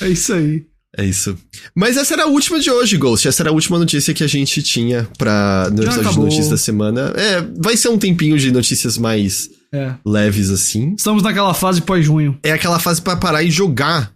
[0.00, 0.64] é isso aí.
[0.98, 1.36] É isso.
[1.74, 3.28] Mas essa era a última de hoje, Ghost.
[3.28, 6.56] Essa era a última notícia que a gente tinha pra, no episódio de notícias da
[6.56, 7.12] semana.
[7.14, 9.94] É, vai ser um tempinho de notícias mais é.
[10.04, 10.94] leves assim.
[10.96, 12.38] Estamos naquela fase pós-junho.
[12.42, 14.12] É aquela fase para parar e jogar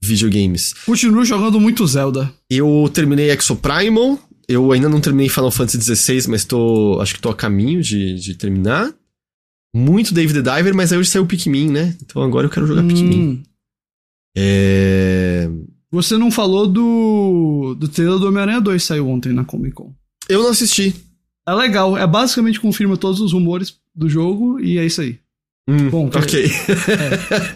[0.00, 0.72] videogames.
[0.84, 2.32] Continuo jogando muito Zelda.
[2.50, 4.18] Eu terminei Exoprimal.
[4.48, 6.98] Eu ainda não terminei Final Fantasy XVI, mas tô.
[7.00, 8.92] Acho que tô a caminho de, de terminar.
[9.74, 11.96] Muito David the Diver, mas aí hoje saiu o Pikmin, né?
[12.02, 12.88] Então agora eu quero jogar hum.
[12.88, 13.42] Pikmin.
[14.36, 15.48] É.
[15.90, 17.76] Você não falou do.
[17.78, 19.94] do trailer do Homem-Aranha 2 saiu ontem na Comic Con.
[20.28, 20.94] Eu não assisti.
[21.46, 21.96] É legal.
[21.96, 25.18] É basicamente confirma todos os rumores do jogo e é isso aí.
[25.68, 26.50] Hum, Bom, ok.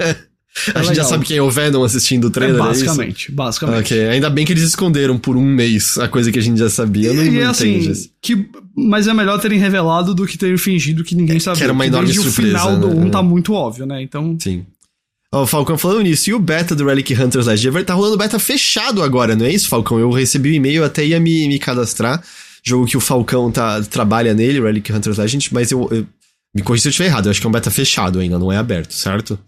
[0.04, 0.16] É,
[0.74, 3.78] a gente já sabe quem é o Venom assistindo o trailer, é basicamente, é basicamente.
[3.78, 6.70] Ok, ainda bem que eles esconderam por um mês a coisa que a gente já
[6.70, 7.08] sabia.
[7.08, 10.56] Eu não, e, não é assim, que, mas é melhor terem revelado do que terem
[10.56, 11.58] fingido que ninguém sabia.
[11.58, 12.30] Que era uma enorme surpresa.
[12.30, 12.78] o final né?
[12.78, 14.00] do 1 um tá muito óbvio, né?
[14.02, 14.36] Então.
[14.40, 14.64] Sim.
[15.32, 18.16] Ó, o Falcão falando nisso, e o beta do Relic Hunters Last Ever tá rolando
[18.16, 19.98] beta fechado agora, não é isso, Falcão?
[19.98, 22.22] Eu recebi o um e-mail, até ia me, me cadastrar.
[22.66, 26.06] Jogo que o Falcão tá, trabalha nele, Relic Hunters Legend, mas eu, eu
[26.54, 28.50] me corrija se eu estiver errado, eu acho que é um beta fechado ainda, não
[28.50, 29.38] é aberto, certo?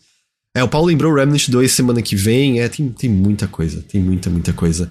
[0.56, 4.00] É, o Paulo lembrou Remnant 2 semana que vem, é, tem, tem muita coisa, tem
[4.00, 4.90] muita, muita coisa.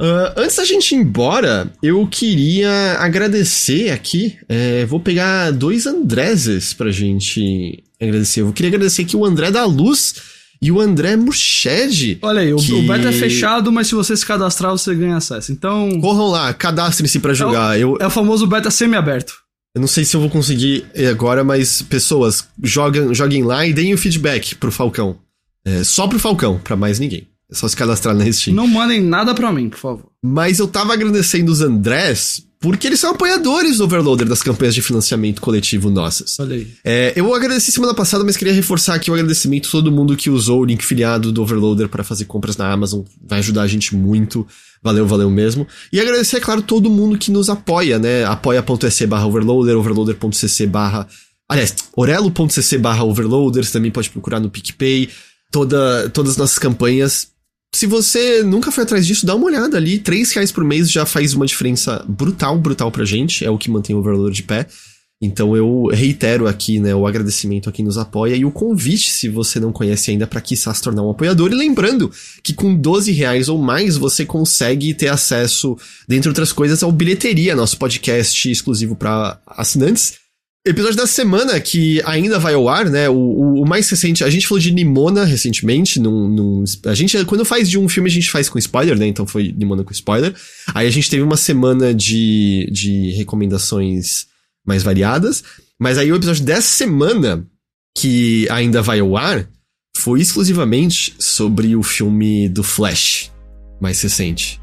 [0.00, 4.38] Uh, antes da gente ir embora, eu queria agradecer aqui.
[4.48, 8.40] É, vou pegar dois Andreses pra gente agradecer.
[8.40, 10.14] Eu queria agradecer aqui o André da Luz
[10.62, 12.20] e o André Murched.
[12.22, 12.72] Olha aí, que...
[12.72, 15.50] o beta é fechado, mas se você se cadastrar, você ganha acesso.
[15.50, 16.00] Então.
[16.00, 17.76] Corram lá, cadastrem-se para jogar.
[17.76, 17.98] É o, eu...
[18.00, 19.34] é o famoso beta semi-aberto.
[19.74, 23.92] Eu não sei se eu vou conseguir agora, mas pessoas, joguem, joguem lá e deem
[23.92, 25.16] o feedback pro Falcão.
[25.64, 27.26] É, só pro Falcão, para mais ninguém.
[27.50, 28.54] É só se cadastrar na Steam.
[28.54, 30.06] Não mandem nada para mim, por favor.
[30.22, 34.80] Mas eu tava agradecendo os Andrés porque eles são apoiadores do Overloader das campanhas de
[34.80, 36.38] financiamento coletivo nossas.
[36.38, 36.68] Olha aí.
[36.84, 40.30] É, eu agradeci semana passada, mas queria reforçar aqui o agradecimento a todo mundo que
[40.30, 43.02] usou o link filiado do Overloader para fazer compras na Amazon.
[43.20, 44.46] Vai ajudar a gente muito.
[44.80, 45.66] Valeu, valeu mesmo.
[45.92, 48.24] E agradecer, é claro, todo mundo que nos apoia, né?
[48.24, 51.08] apoia.se barra overloader, overloader.cc barra...
[51.48, 55.10] Aliás, orelo.cc barra overloader, você também pode procurar no PicPay.
[55.50, 57.31] Toda, todas as nossas campanhas
[57.74, 59.98] se você nunca foi atrás disso, dá uma olhada ali.
[59.98, 63.44] Três reais por mês já faz uma diferença brutal, brutal pra gente.
[63.44, 64.66] É o que mantém o valor de pé.
[65.22, 69.28] Então eu reitero aqui, né, o agradecimento a quem nos apoia e o convite, se
[69.28, 71.52] você não conhece ainda, para quiçá se tornar um apoiador.
[71.52, 72.10] E lembrando
[72.42, 77.54] que com 12 reais ou mais você consegue ter acesso, dentre outras coisas, ao Bilheteria,
[77.54, 80.21] nosso podcast exclusivo para assinantes
[80.64, 83.08] Episódio da semana que ainda vai ao ar, né?
[83.08, 85.98] O, o, o, mais recente, a gente falou de Nimona recentemente.
[85.98, 89.08] Num, num, a gente, quando faz de um filme, a gente faz com spoiler, né?
[89.08, 90.32] Então foi Nimona com spoiler.
[90.72, 94.26] Aí a gente teve uma semana de, de recomendações
[94.64, 95.42] mais variadas.
[95.80, 97.44] Mas aí o episódio dessa semana,
[97.98, 99.48] que ainda vai ao ar,
[99.96, 103.32] foi exclusivamente sobre o filme do Flash,
[103.80, 104.60] mais recente,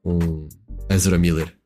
[0.00, 0.48] com
[0.88, 1.59] Ezra Miller.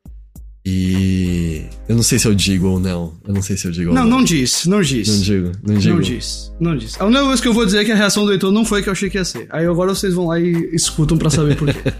[0.65, 3.13] E eu não sei se eu digo ou não.
[3.27, 4.17] Eu não sei se eu digo não, ou não.
[4.17, 5.07] Não diz, não diz.
[5.07, 5.93] Não digo, não digo.
[5.93, 6.99] Não diz, não diz.
[6.99, 8.79] A única coisa que eu vou dizer é que a reação do Heitor não foi
[8.79, 9.45] a que eu achei que ia ser.
[9.51, 11.83] Aí agora vocês vão lá e escutam para saber por quê.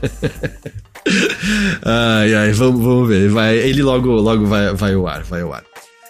[1.86, 3.30] ai, ai, vamos, vamos ver.
[3.30, 5.64] Vai, ele logo, logo vai, vai ao ar, vai ao ar.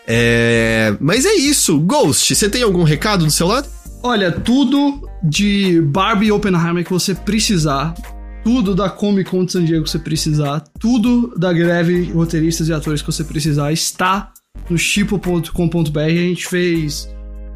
[0.08, 1.78] É, mas é isso.
[1.80, 3.68] Ghost, você tem algum recado do seu lado?
[4.02, 7.94] Olha, tudo de Barbie Oppenheimer que você precisar
[8.46, 12.74] tudo da Comic Con de San Diego que você precisar, tudo da greve roteiristas e
[12.74, 14.32] atores que você precisar está
[14.70, 16.00] no chipo.com.br.
[16.00, 17.10] A gente fez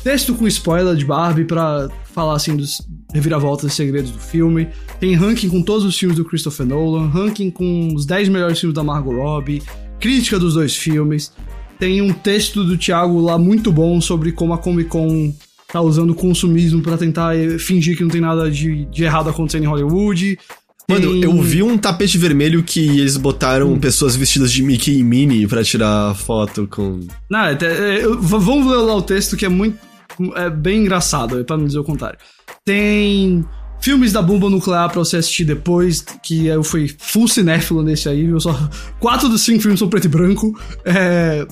[0.04, 2.82] texto com spoiler de Barbie para falar assim dos
[3.14, 4.68] reviravoltas e segredos do filme.
[5.00, 8.74] Tem ranking com todos os filmes do Christopher Nolan, ranking com os 10 melhores filmes
[8.76, 9.62] da Margot Robbie,
[10.00, 11.32] crítica dos dois filmes.
[11.78, 15.32] Tem um texto do Thiago lá muito bom sobre como a Comic Con
[15.72, 19.64] tá usando o consumismo para tentar fingir que não tem nada de, de errado acontecendo
[19.64, 20.40] em Hollywood.
[20.90, 23.80] Mano, eu vi um tapete vermelho que eles botaram hum.
[23.80, 27.02] pessoas vestidas de Mickey e Minnie pra tirar foto com.
[27.30, 29.78] Não, é, é, vamos ler lá o texto que é muito.
[30.36, 32.18] É bem engraçado, pra não dizer o contrário.
[32.66, 33.46] Tem
[33.80, 38.26] filmes da bomba nuclear pra você assistir depois, que eu fui full cinéfilo nesse aí,
[38.26, 38.40] viu?
[38.40, 38.58] Só
[39.00, 40.60] quatro dos cinco filmes são preto e branco.
[40.84, 41.48] É,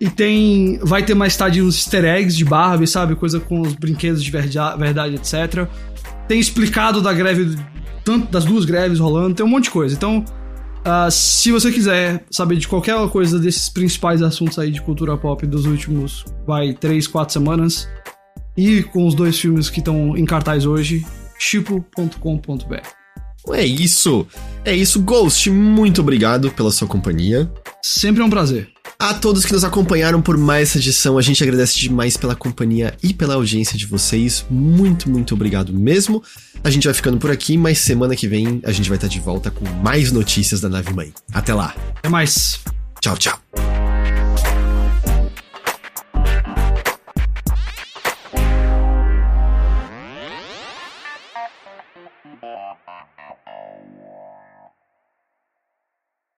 [0.00, 0.78] e tem.
[0.82, 3.16] Vai ter mais tarde uns easter eggs de Barbie, sabe?
[3.16, 5.66] Coisa com os brinquedos de verdade, etc.
[6.28, 7.56] Tem explicado da greve
[8.06, 9.92] tanto das duas greves rolando, tem um monte de coisa.
[9.92, 10.24] Então,
[10.86, 15.44] uh, se você quiser saber de qualquer coisa desses principais assuntos aí de cultura pop
[15.44, 17.88] dos últimos, vai, três, quatro semanas,
[18.56, 21.04] e com os dois filmes que estão em cartaz hoje,
[21.36, 22.76] chipo.com.br.
[23.52, 24.24] É isso.
[24.64, 25.50] É isso, Ghost.
[25.50, 27.50] Muito obrigado pela sua companhia.
[27.82, 28.75] Sempre é um prazer.
[28.98, 32.96] A todos que nos acompanharam por mais essa edição, a gente agradece demais pela companhia
[33.02, 34.44] e pela audiência de vocês.
[34.50, 36.22] Muito, muito obrigado mesmo.
[36.64, 39.20] A gente vai ficando por aqui, mas semana que vem a gente vai estar de
[39.20, 41.12] volta com mais notícias da nave mãe.
[41.32, 41.74] Até lá.
[41.98, 42.58] Até mais.
[43.00, 43.38] Tchau, tchau.